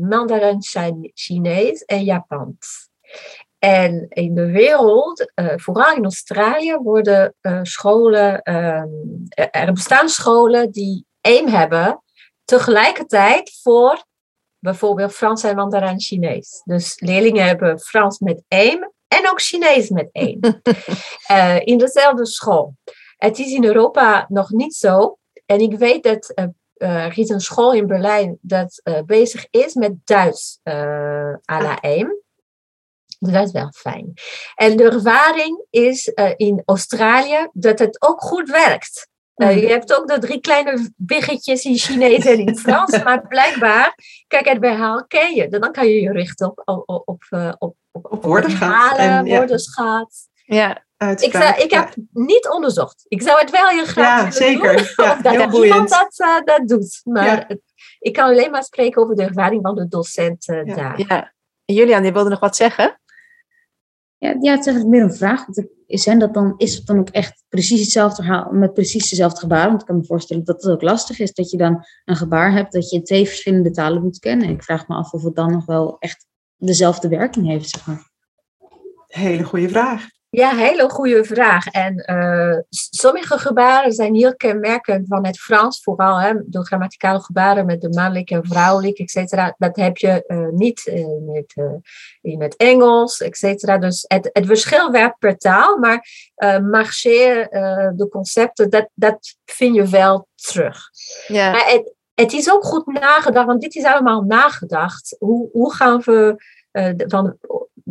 [0.00, 2.88] Mandarin Chine- Chinees en Japans.
[3.60, 8.88] En in de wereld, eh, vooral in Australië, worden eh, scholen, ehm,
[9.28, 12.02] er- er bestaan scholen die aim hebben
[12.44, 14.04] tegelijkertijd voor
[14.58, 16.62] bijvoorbeeld Frans en Mandarin Chinees.
[16.64, 20.38] Dus leerlingen hebben Frans met aim en ook Chinees met aim.
[21.26, 22.74] Eh, in dezelfde school.
[23.16, 25.18] Het is in Europa nog niet zo.
[25.46, 26.44] En ik weet dat eh,
[26.74, 31.62] eh, er is een school in Berlijn dat eh, bezig is met Duits eh à
[31.62, 32.18] la aim.
[33.22, 34.12] Dus dat is wel fijn.
[34.54, 39.08] En de ervaring is eh, in Australië dat het ook goed werkt.
[39.34, 43.94] Eh, je hebt ook de drie kleine biggetjes in Chinees en in Frans, maar blijkbaar,
[44.26, 45.48] kijk, het verhaal ken je.
[45.48, 49.24] Dan kan je je richten op, op, op, op, eh, op, op, Op woordenschat en,
[49.24, 49.36] ja.
[49.36, 50.28] woordenschat.
[50.44, 50.84] Ja,
[51.16, 53.04] Ik, zou, ik heb niet onderzocht.
[53.08, 54.76] Ik zou het wel heel graag Ja, willen zeker.
[54.96, 55.04] doen.
[55.06, 55.72] Ja, of dat heel boeiend.
[55.74, 57.00] iemand dat, dat doet.
[57.04, 57.44] Maar Ja.
[57.46, 57.60] het-
[57.98, 60.64] ik kan alleen maar spreken over de ervaring van de docent Ja.
[60.64, 61.02] daar.
[61.08, 61.32] ja.
[61.64, 63.00] Julian, die wilde nog wat zeggen?
[64.20, 65.44] Ja, ja, het is eigenlijk meer een vraag.
[65.86, 69.68] Zijn dat dan, is het dan ook echt precies hetzelfde verhaal met precies dezelfde gebaren?
[69.68, 72.52] Want ik kan me voorstellen dat het ook lastig is dat je dan een gebaar
[72.52, 74.46] hebt dat je twee verschillende talen moet kennen.
[74.46, 77.86] En ik vraag me af of het dan nog wel echt dezelfde werking heeft, zeg
[77.86, 78.10] maar.
[79.06, 80.08] Hele goede vraag.
[80.32, 81.66] Ja, hele goede vraag.
[81.66, 87.66] En eh, sommige gebaren zijn heel kenmerkend van het Frans, vooral hè, de grammaticale gebaren
[87.66, 89.54] met de mannelijk en vrouwelijk, et cetera.
[89.58, 93.78] Dat heb je eh, niet in het, eh, in het Engels, et cetera.
[93.78, 96.06] Dus het, het verschil werkt per taal, maar
[96.70, 100.90] marché, eh, de concepten, dat, dat vind je wel terug.
[101.26, 101.50] Ja.
[101.50, 105.16] Maar het, het is ook goed nagedacht, want dit is allemaal nagedacht.
[105.18, 106.44] Hoe, hoe gaan we.
[107.08, 107.36] van,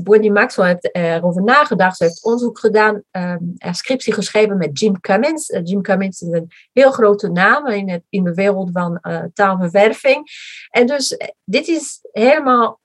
[0.03, 1.97] Wendy Maxwell heeft erover nagedacht.
[1.97, 5.49] Ze heeft onderzoek gedaan, ehm een scriptie geschreven met Jim Cummins.
[5.49, 9.23] Eh, Jim Cummins is een heel grote naam in, het, in de wereld van eh,
[9.33, 10.27] taalverwerving.
[10.69, 12.79] En dus eh, dit is helemaal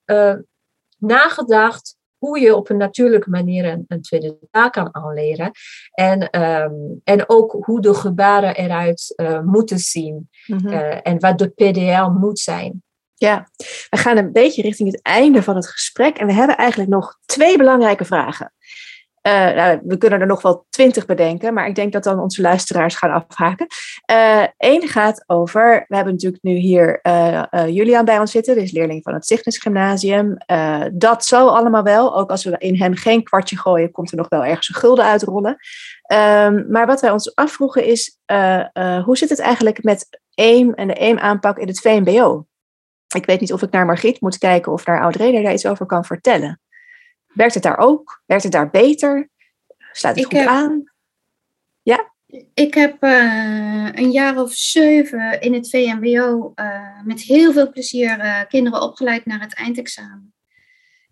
[0.98, 5.50] nagedacht hoe je op een natuurlijke manier een, een tweede taal kan aanleren.
[5.92, 6.72] En, ehm,
[7.04, 10.28] en ook hoe de gebaren eruit moeten zien.
[10.46, 10.68] Mhm.
[11.02, 12.82] En wat de PDL moet zijn.
[13.14, 13.48] Ja,
[13.90, 17.18] we gaan een beetje richting het einde van het gesprek en we hebben eigenlijk nog
[17.26, 18.52] twee belangrijke vragen.
[19.20, 22.42] Eh, nou, we kunnen er nog wel twintig bedenken, maar ik denk dat dan onze
[22.42, 23.66] luisteraars gaan afhaken.
[24.56, 28.72] Eén gaat over, we hebben natuurlijk nu hier eh, eh, Julian bij ons zitten, is
[28.72, 30.36] leerling van het Cygnus Gymnasium.
[30.36, 34.16] Eh, dat zal allemaal wel, ook als we in hem geen kwartje gooien, komt er
[34.16, 35.56] nog wel ergens een gulden uitrollen.
[36.02, 40.74] Ehm, maar wat wij ons afvroegen is, eh, eh, hoe zit het eigenlijk met AIM
[40.74, 42.46] en de AIM-aanpak in het VMBO?
[43.14, 45.86] Ik weet niet of ik naar Margriet moet kijken of naar Audrey daar iets over
[45.86, 46.60] kan vertellen.
[47.26, 48.22] Werkt het daar ook?
[48.26, 49.28] Werkt het daar beter?
[49.92, 50.92] Sluit het Ik goed heb- aan?
[52.54, 58.18] Ik heb eh, een jaar of zeven in het VMBO eh, met heel veel plezier
[58.18, 60.34] eh, kinderen opgeleid naar het eindexamen.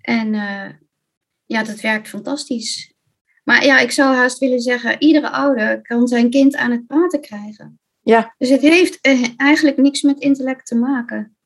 [0.00, 0.32] En
[1.46, 2.94] ja, dat werkt fantastisch.
[3.44, 7.20] Maar ja, ik zou haast willen zeggen, iedere ouder kan zijn kind aan het praten
[7.20, 7.80] krijgen.
[8.00, 8.34] Ja.
[8.38, 8.98] Dus het heeft
[9.36, 11.36] eigenlijk niks met intellect te maken.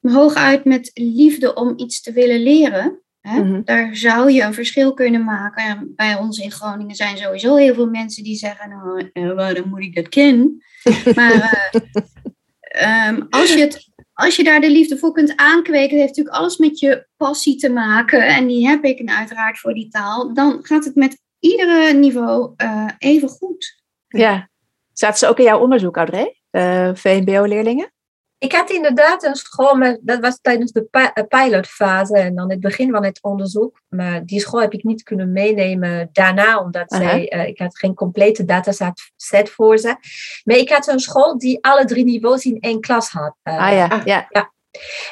[0.00, 3.00] Maar hooguit met liefde om iets te willen leren.
[3.20, 3.42] Hè?
[3.42, 3.60] Mhm.
[3.64, 5.64] Daar zou je een verschil kunnen maken.
[5.64, 9.68] En bij ons in Groningen zijn sowieso heel veel mensen die zeggen, nou, eh, waarom
[9.68, 10.64] moet ik dat kennen?
[11.14, 16.08] maar eh, ehm, als, je het, als je daar de liefde voor kunt aankweken, heeft
[16.08, 18.26] natuurlijk alles met je passie te maken.
[18.26, 20.34] En die heb ik en uiteraard voor die taal.
[20.34, 23.82] Dan gaat het met iedere niveau eh, even goed.
[24.08, 24.48] Ja.
[24.92, 26.40] Zaten ze ook in jouw onderzoek, Audrey?
[26.50, 27.92] De VMBO-leerlingen?
[28.40, 32.60] Ik had inderdaad een school, met, dat was tijdens de eh, pilotfase en dan het
[32.60, 33.80] begin van het onderzoek.
[33.88, 37.94] Maar die school heb ik niet kunnen meenemen daarna, omdat zij, eh, ik had geen
[37.94, 39.96] complete dataset set voor ze.
[40.44, 43.36] Maar ik had een school die alle drie niveaus in één klas had.
[43.42, 44.04] eh, ah ja, ah.
[44.04, 44.52] ja.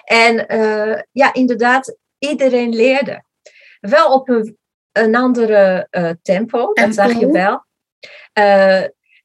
[0.05, 3.25] En eh, ja, inderdaad, iedereen leerde.
[3.81, 4.59] Wel op een,
[4.93, 7.67] een andere eh, tempo, dat zag je wel.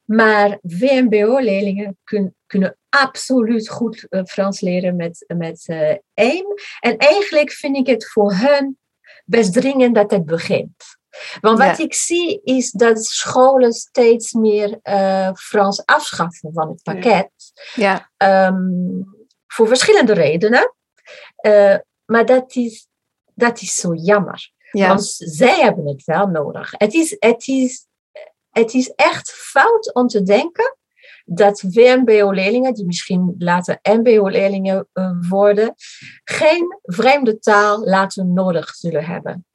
[0.04, 6.46] Maar VMBO-leerlingen kun- kunnen absoluut goed eh, Frans leren met, met eh AIM.
[6.80, 8.78] En eigenlijk vind ik het voor hen
[9.24, 10.84] best dringend dat het begint.
[11.40, 11.84] Want wat Ja.
[11.84, 17.30] ik zie is dat scholen steeds meer eh, Frans afschaffen van het pakket.
[17.74, 18.10] ja.
[18.16, 19.02] Ehm,
[19.46, 20.74] voor verschillende redenen.
[22.04, 22.88] Maar dat is,
[23.34, 24.52] dat is zo jammer.
[24.70, 24.88] ja.
[24.88, 26.70] Want zij hebben het wel nodig.
[26.76, 27.86] Het is, het, is,
[28.54, 30.76] het is echt fout om te denken
[31.24, 35.74] dat VMBO-leerlingen, die misschien later MBO-leerlingen eh, worden,
[36.24, 39.46] geen vreemde taal later nodig zullen hebben.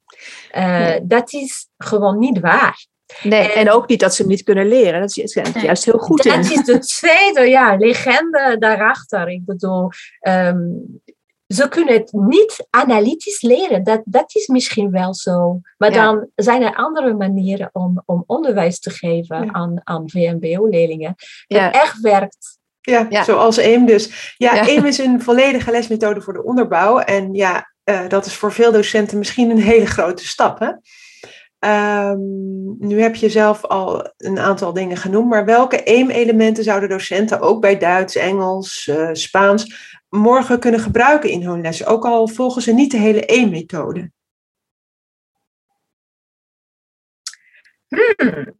[0.51, 1.05] Eh, Nee.
[1.07, 2.87] Dat is gewoon niet waar.
[3.23, 4.99] Nee, en- en ook niet dat ze hem niet kunnen leren.
[5.01, 6.31] Dat is juist heel goed in.
[6.41, 9.27] Dat is de tweede ja, legende daarachter.
[9.29, 9.89] Ik bedoel,
[10.19, 10.59] ehm,
[11.53, 13.83] ze kunnen het niet analytisch leren.
[13.83, 15.59] Dat, dat is misschien wel zo.
[15.77, 16.03] Maar Ja.
[16.03, 19.51] dan zijn er andere manieren om, om onderwijs te geven Ja.
[19.51, 21.13] aan, aan VMBO-leerlingen.
[21.47, 21.71] Dat Ja.
[21.71, 22.57] echt werkt.
[22.81, 23.23] Ja, Ja.
[23.23, 24.33] zoals AIM dus.
[24.37, 24.61] Ja, Ja.
[24.61, 26.99] AIM is een volledige lesmethode voor de onderbouw.
[26.99, 30.59] En ja, eh, dat is voor veel docenten misschien een hele grote stap.
[30.59, 30.71] Hè?
[31.59, 32.17] Ehm,
[32.77, 37.61] nu heb je zelf al een aantal dingen genoemd, maar welke AIM-elementen zouden docenten ook
[37.61, 41.85] bij Duits, Engels, eh, Spaans morgen kunnen gebruiken in hun lessen?
[41.85, 44.11] Ook al volgen ze niet de hele AIM-methode.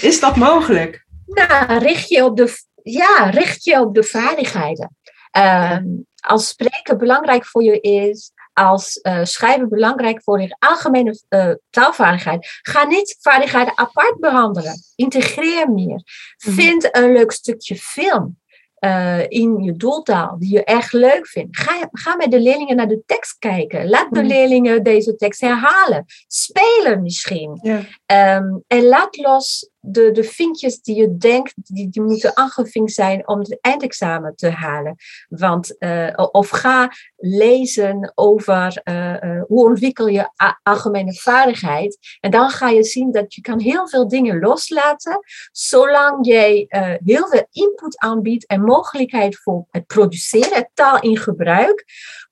[0.00, 1.06] Is dat mogelijk?
[1.26, 4.96] Nou, richt je op de, ja, richt je op de vaardigheden.
[5.30, 5.84] Ehm,
[6.20, 12.58] Als spreken belangrijk voor je is, als eh, schrijven belangrijk voor je algemene eh, taalvaardigheid,
[12.62, 14.82] ga niet vaardigheden apart behandelen.
[14.94, 16.02] Integreer meer.
[16.44, 16.54] Mhm.
[16.54, 18.38] Vind een leuk stukje film.
[18.78, 21.58] Eh, in je doeltaal, die je echt leuk vindt.
[21.58, 23.88] Ga, ga met de leerlingen naar de tekst kijken.
[23.88, 24.28] Laat de Mhm.
[24.28, 26.04] leerlingen deze tekst herhalen.
[26.26, 27.58] Spelen misschien.
[27.62, 27.80] Ja.
[28.06, 33.28] Ehm, en laat los de, de vinkjes die je denkt, die, die moeten aangevinkt zijn
[33.28, 34.96] om het eindexamen te halen.
[35.28, 40.30] Want, eh, of ga lezen over eh, eh, hoe ontwikkel je
[40.62, 41.98] algemene vaardigheid.
[42.20, 45.20] En dan ga je zien dat je kan heel veel dingen loslaten,
[45.52, 51.84] zolang jij eh, heel veel input aanbiedt en mogelijkheid voor het produceren, taal in gebruik,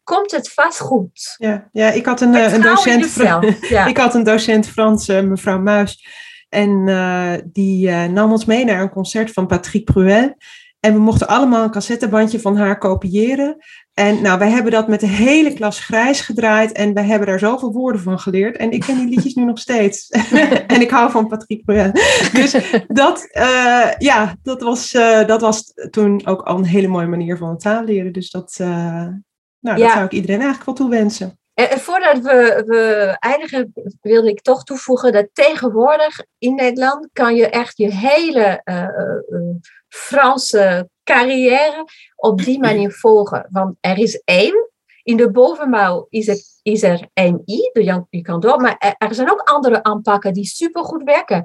[0.02, 1.34] komt het vast goed.
[1.36, 3.14] Ja, ja ik had een, een docent.
[3.14, 3.86] Ja.
[3.94, 6.07] Ik had een docent Frans, mevrouw Muis.
[6.55, 10.34] En eh, die eh, nam ons mee naar een concert van Patrick Pruel.
[10.80, 13.57] En we mochten allemaal een cassettebandje van haar kopiëren.
[13.94, 16.72] En nou, wij hebben dat met de hele klas grijs gedraaid.
[16.72, 18.57] En wij hebben daar zoveel woorden van geleerd.
[18.57, 20.09] En ik ken die liedjes nu nog steeds.
[20.66, 21.90] en ik hou van Patrick Pruel.
[22.32, 24.92] Dus dat, eh, ja, dat, was,
[25.26, 28.12] dat was toen ook al een hele mooie manier van taal leren.
[28.12, 31.38] Dus dat, nou, dat zou ik iedereen eigenlijk wel toewensen.
[31.55, 37.34] En en voordat we, we eindigen, wilde ik toch toevoegen dat tegenwoordig in Nederland kan
[37.34, 39.57] je echt je hele eh, eh, eh,
[39.88, 41.84] Franse carrière
[42.16, 43.48] op die manier volgen.
[43.50, 44.68] Want er is één,
[45.02, 48.07] in de bovenbouw is, het, is er MI, de Jan
[48.40, 51.44] maar er, er zijn ook andere aanpakken die supergoed werken.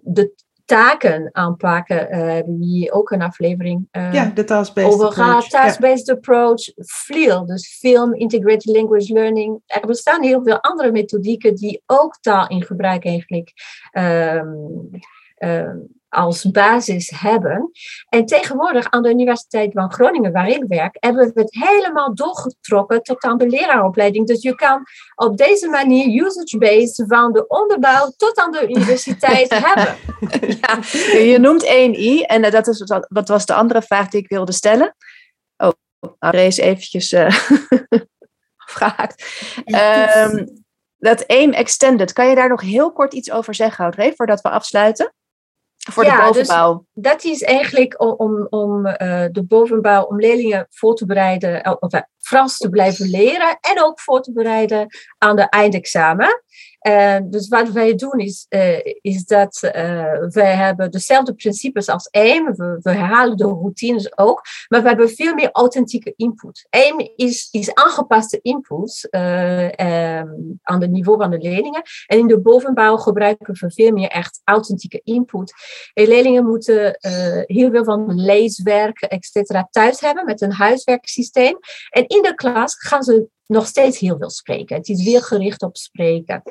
[0.00, 0.34] De
[0.66, 5.40] taken aanpakken, hebben hier ook een aflevering eh, Ja, de task-based over Ja.
[5.40, 9.62] task-based approach, FLIL, dus Film Integrated Language Learning.
[9.66, 13.52] Er bestaan heel veel andere methodieken die ook taal in gebruik eigenlijk
[13.90, 14.46] ehm,
[16.08, 17.70] als basis hebben.
[18.08, 23.02] En tegenwoordig aan de Universiteit van Groningen, waar ik werk, hebben we het helemaal doorgetrokken
[23.02, 24.26] tot aan de leraaropleiding.
[24.26, 24.82] Dus je kan
[25.14, 29.96] op deze manier usage-based van de onderbouw tot aan de universiteit hebben.
[30.60, 30.78] Ja,
[31.18, 34.28] je noemt 1i en eh, dat is wat, wat was de andere vraag die ik
[34.28, 34.96] wilde stellen.
[35.56, 35.72] Oh,
[36.18, 37.36] Audrey is eventjes eh
[38.66, 39.24] afgehaakt.
[39.64, 40.46] Ehm,
[40.98, 44.48] dat AIM Extended, kan je daar nog heel kort iets over zeggen, Audrey, voordat we
[44.48, 45.14] afsluiten?
[45.92, 46.86] Voor Ja, de dus- bovenbouw.
[46.92, 51.72] dat is eigenlijk om, om, om eh, de bovenbouw, om leerlingen voor te bereiden, eh,
[51.80, 54.86] of, eh, Frans te blijven leren en ook voor te bereiden
[55.18, 56.42] aan de eindexamen.
[56.86, 59.72] Uh, dus wat wij doen is, uh, is dat uh,
[60.28, 62.44] wij hebben dezelfde principes als AIM.
[62.44, 66.66] We, we, herhalen de routines ook, maar we hebben veel meer authentieke input.
[66.70, 71.82] AIM is, is aangepaste input um, aan het niveau van de leerlingen.
[72.06, 75.52] En in de bovenbouw gebruiken we veel meer echt authentieke input.
[75.94, 76.96] En leerlingen moeten
[77.46, 79.62] heel veel van leeswerk, etc.
[79.70, 81.58] thuis hebben met een huiswerksysteem.
[81.90, 84.76] En in de klas gaan ze nog steeds heel veel spreken.
[84.76, 86.42] Het is weer gericht op spreken.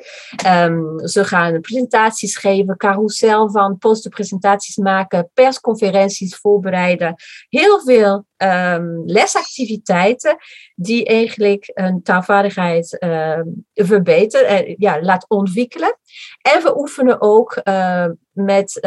[0.46, 7.14] Um, ze gaan presentaties geven, carousel van posterpresentaties maken, persconferenties voorbereiden.
[7.48, 10.36] Heel veel um, lesactiviteiten
[10.74, 15.98] die eigenlijk een taalvaardigheid um, verbeteren, uh, ja, laat ontwikkelen.
[16.42, 18.86] En we oefenen ook uh, met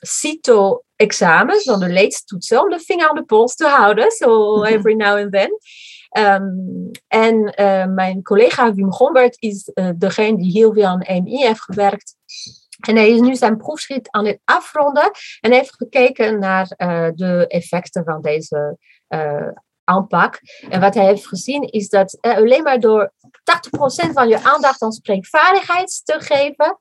[0.00, 4.94] CITO examens, dan de leedstoetsen, om de vinger aan de pols te houden, so every
[4.94, 5.58] now and then.
[6.18, 11.36] Um, en uh, mijn collega Wim Gombert is uh, degene die heel veel aan MI
[11.36, 12.14] heeft gewerkt.
[12.88, 15.10] En hij is nu zijn proefschrift aan het afronden
[15.40, 18.78] en heeft gekeken naar uh, de effecten van deze
[19.84, 20.40] aanpak.
[20.68, 23.12] En wat hij heeft gezien is dat alleen maar door
[24.08, 26.78] 80% van je aandacht aan spreekvaardigheid te geven,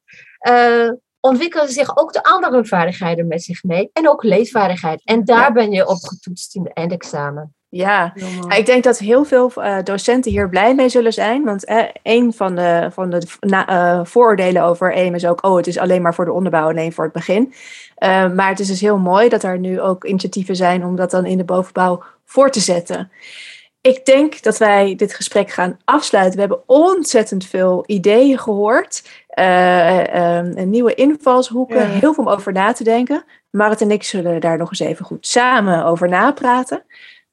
[1.19, 3.89] ontwikkelen zich ook de andere vaardigheden met zich mee.
[3.93, 5.01] En ook leesvaardigheid.
[5.03, 7.54] En daar ben je op getoetst in de eindexamen.
[7.77, 8.13] Ja,
[8.57, 11.43] ik denk dat heel veel uh, docenten hier blij mee zullen zijn.
[11.43, 15.45] Want uh, een van de, van de uh, vooroordelen over EM is ook...
[15.45, 17.53] oh, het is alleen maar voor de onderbouw, alleen voor het begin.
[18.35, 20.85] maar het is dus heel mooi dat er nu ook initiatieven zijn...
[20.85, 23.11] om dat dan in de bovenbouw voor te zetten.
[23.81, 26.33] Ik denk dat wij dit gesprek gaan afsluiten.
[26.33, 29.03] We hebben ontzettend veel ideeën gehoord.
[30.65, 31.87] nieuwe invalshoeken, ja.
[31.87, 33.23] heel veel om over na te denken.
[33.49, 36.83] Marit en ik zullen daar nog eens even goed samen over napraten.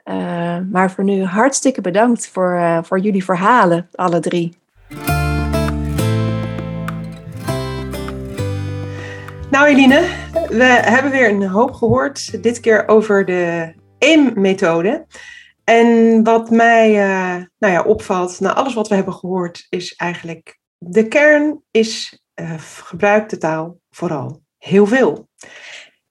[0.05, 4.57] Uh, maar voor nu hartstikke bedankt voor, uh, voor jullie verhalen, alle drie.
[9.50, 10.07] Nou Eline,
[10.48, 15.07] we hebben weer een hoop gehoord, dit keer over de EM-methode.
[15.64, 20.59] En wat mij uh, nou ja, opvalt, na alles wat we hebben gehoord, is eigenlijk
[20.78, 22.22] de kern is
[22.84, 25.28] gebruik de taal vooral heel veel.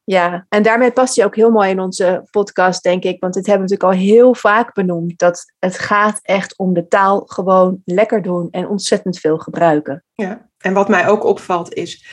[0.03, 3.19] Ja, en daarmee past hij ook heel mooi in onze podcast, denk ik.
[3.19, 5.19] Want dit hebben we natuurlijk al heel vaak benoemd.
[5.19, 10.03] Dat het gaat echt om de taal gewoon lekker doen en ontzettend veel gebruiken.
[10.13, 12.05] Ja, en wat mij ook opvalt is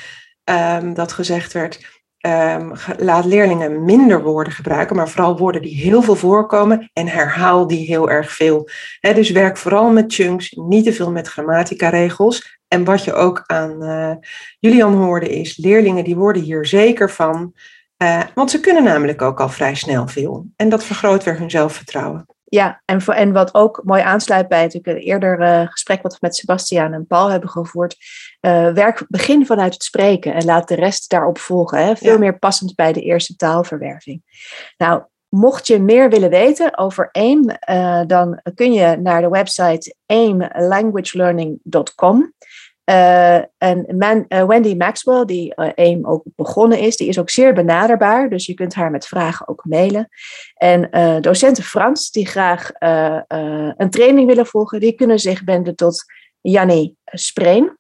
[0.45, 1.97] um, dat gezegd werd.
[2.27, 7.67] Um, laat leerlingen minder woorden gebruiken, maar vooral woorden die heel veel voorkomen en herhaal
[7.67, 8.69] die heel erg veel.
[9.01, 12.59] Dus werk vooral met chunks, niet te veel met grammatica-regels.
[12.69, 14.15] En wat je ook aan uh,
[14.59, 17.55] Julian hoorde is, leerlingen die worden hier zeker van.
[18.03, 20.47] Uh, want ze kunnen namelijk ook al vrij snel veel.
[20.57, 22.27] En dat vergroot weer hun zelfvertrouwen.
[22.45, 26.19] Ja, en, voor, en wat ook mooi aansluit bij het eerder uh, gesprek wat we
[26.21, 27.97] met Sebastiaan en Paul hebben gevoerd.
[28.41, 31.85] Uh, werk, begin vanuit het spreken en laat de rest daarop volgen.
[31.85, 31.97] Hè?
[31.97, 32.19] Veel ja.
[32.19, 34.23] meer passend bij de eerste taalverwerving.
[34.77, 39.95] Nou, mocht je meer willen weten over AIM, uh, dan kun je naar de website
[40.07, 42.33] aimlanguagelearning.com.
[42.89, 43.87] Uh, en
[44.29, 48.29] uh, Wendy Maxwell, die uh, AIM ook begonnen is, die is ook zeer benaderbaar.
[48.29, 50.09] Dus je kunt haar met vragen ook mailen.
[50.55, 52.71] En docenten Frans, die graag
[53.77, 56.05] een training willen volgen, die kunnen zich wenden tot
[56.41, 57.77] Jannie Spreen.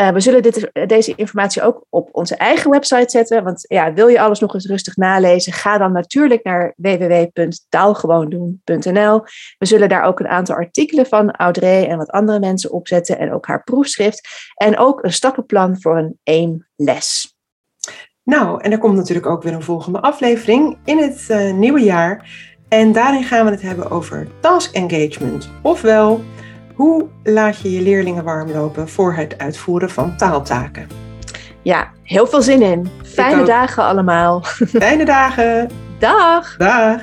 [0.00, 3.44] Uh, we zullen dit, deze informatie ook op onze eigen website zetten.
[3.44, 5.52] Want ja, wil je alles nog eens rustig nalezen?
[5.52, 9.22] Ga dan natuurlijk naar www.taalgewoondoen.nl.
[9.58, 13.18] We zullen daar ook een aantal artikelen van Audrey en wat andere mensen opzetten.
[13.18, 14.28] En ook haar proefschrift.
[14.54, 17.36] En ook een stappenplan voor een één les.
[18.24, 22.30] Nou, en er komt natuurlijk ook weer een volgende aflevering in het uh, nieuwe jaar.
[22.68, 25.50] En daarin gaan we het hebben over task engagement.
[25.62, 26.20] Ofwel
[26.74, 30.86] hoe laat je je leerlingen warm lopen voor het uitvoeren van taaltaken?
[31.62, 32.90] Ja, heel veel zin in.
[33.04, 34.40] Fijne dagen allemaal.
[34.68, 35.70] Fijne dagen.
[35.98, 36.56] Dag.
[36.56, 37.02] Dag.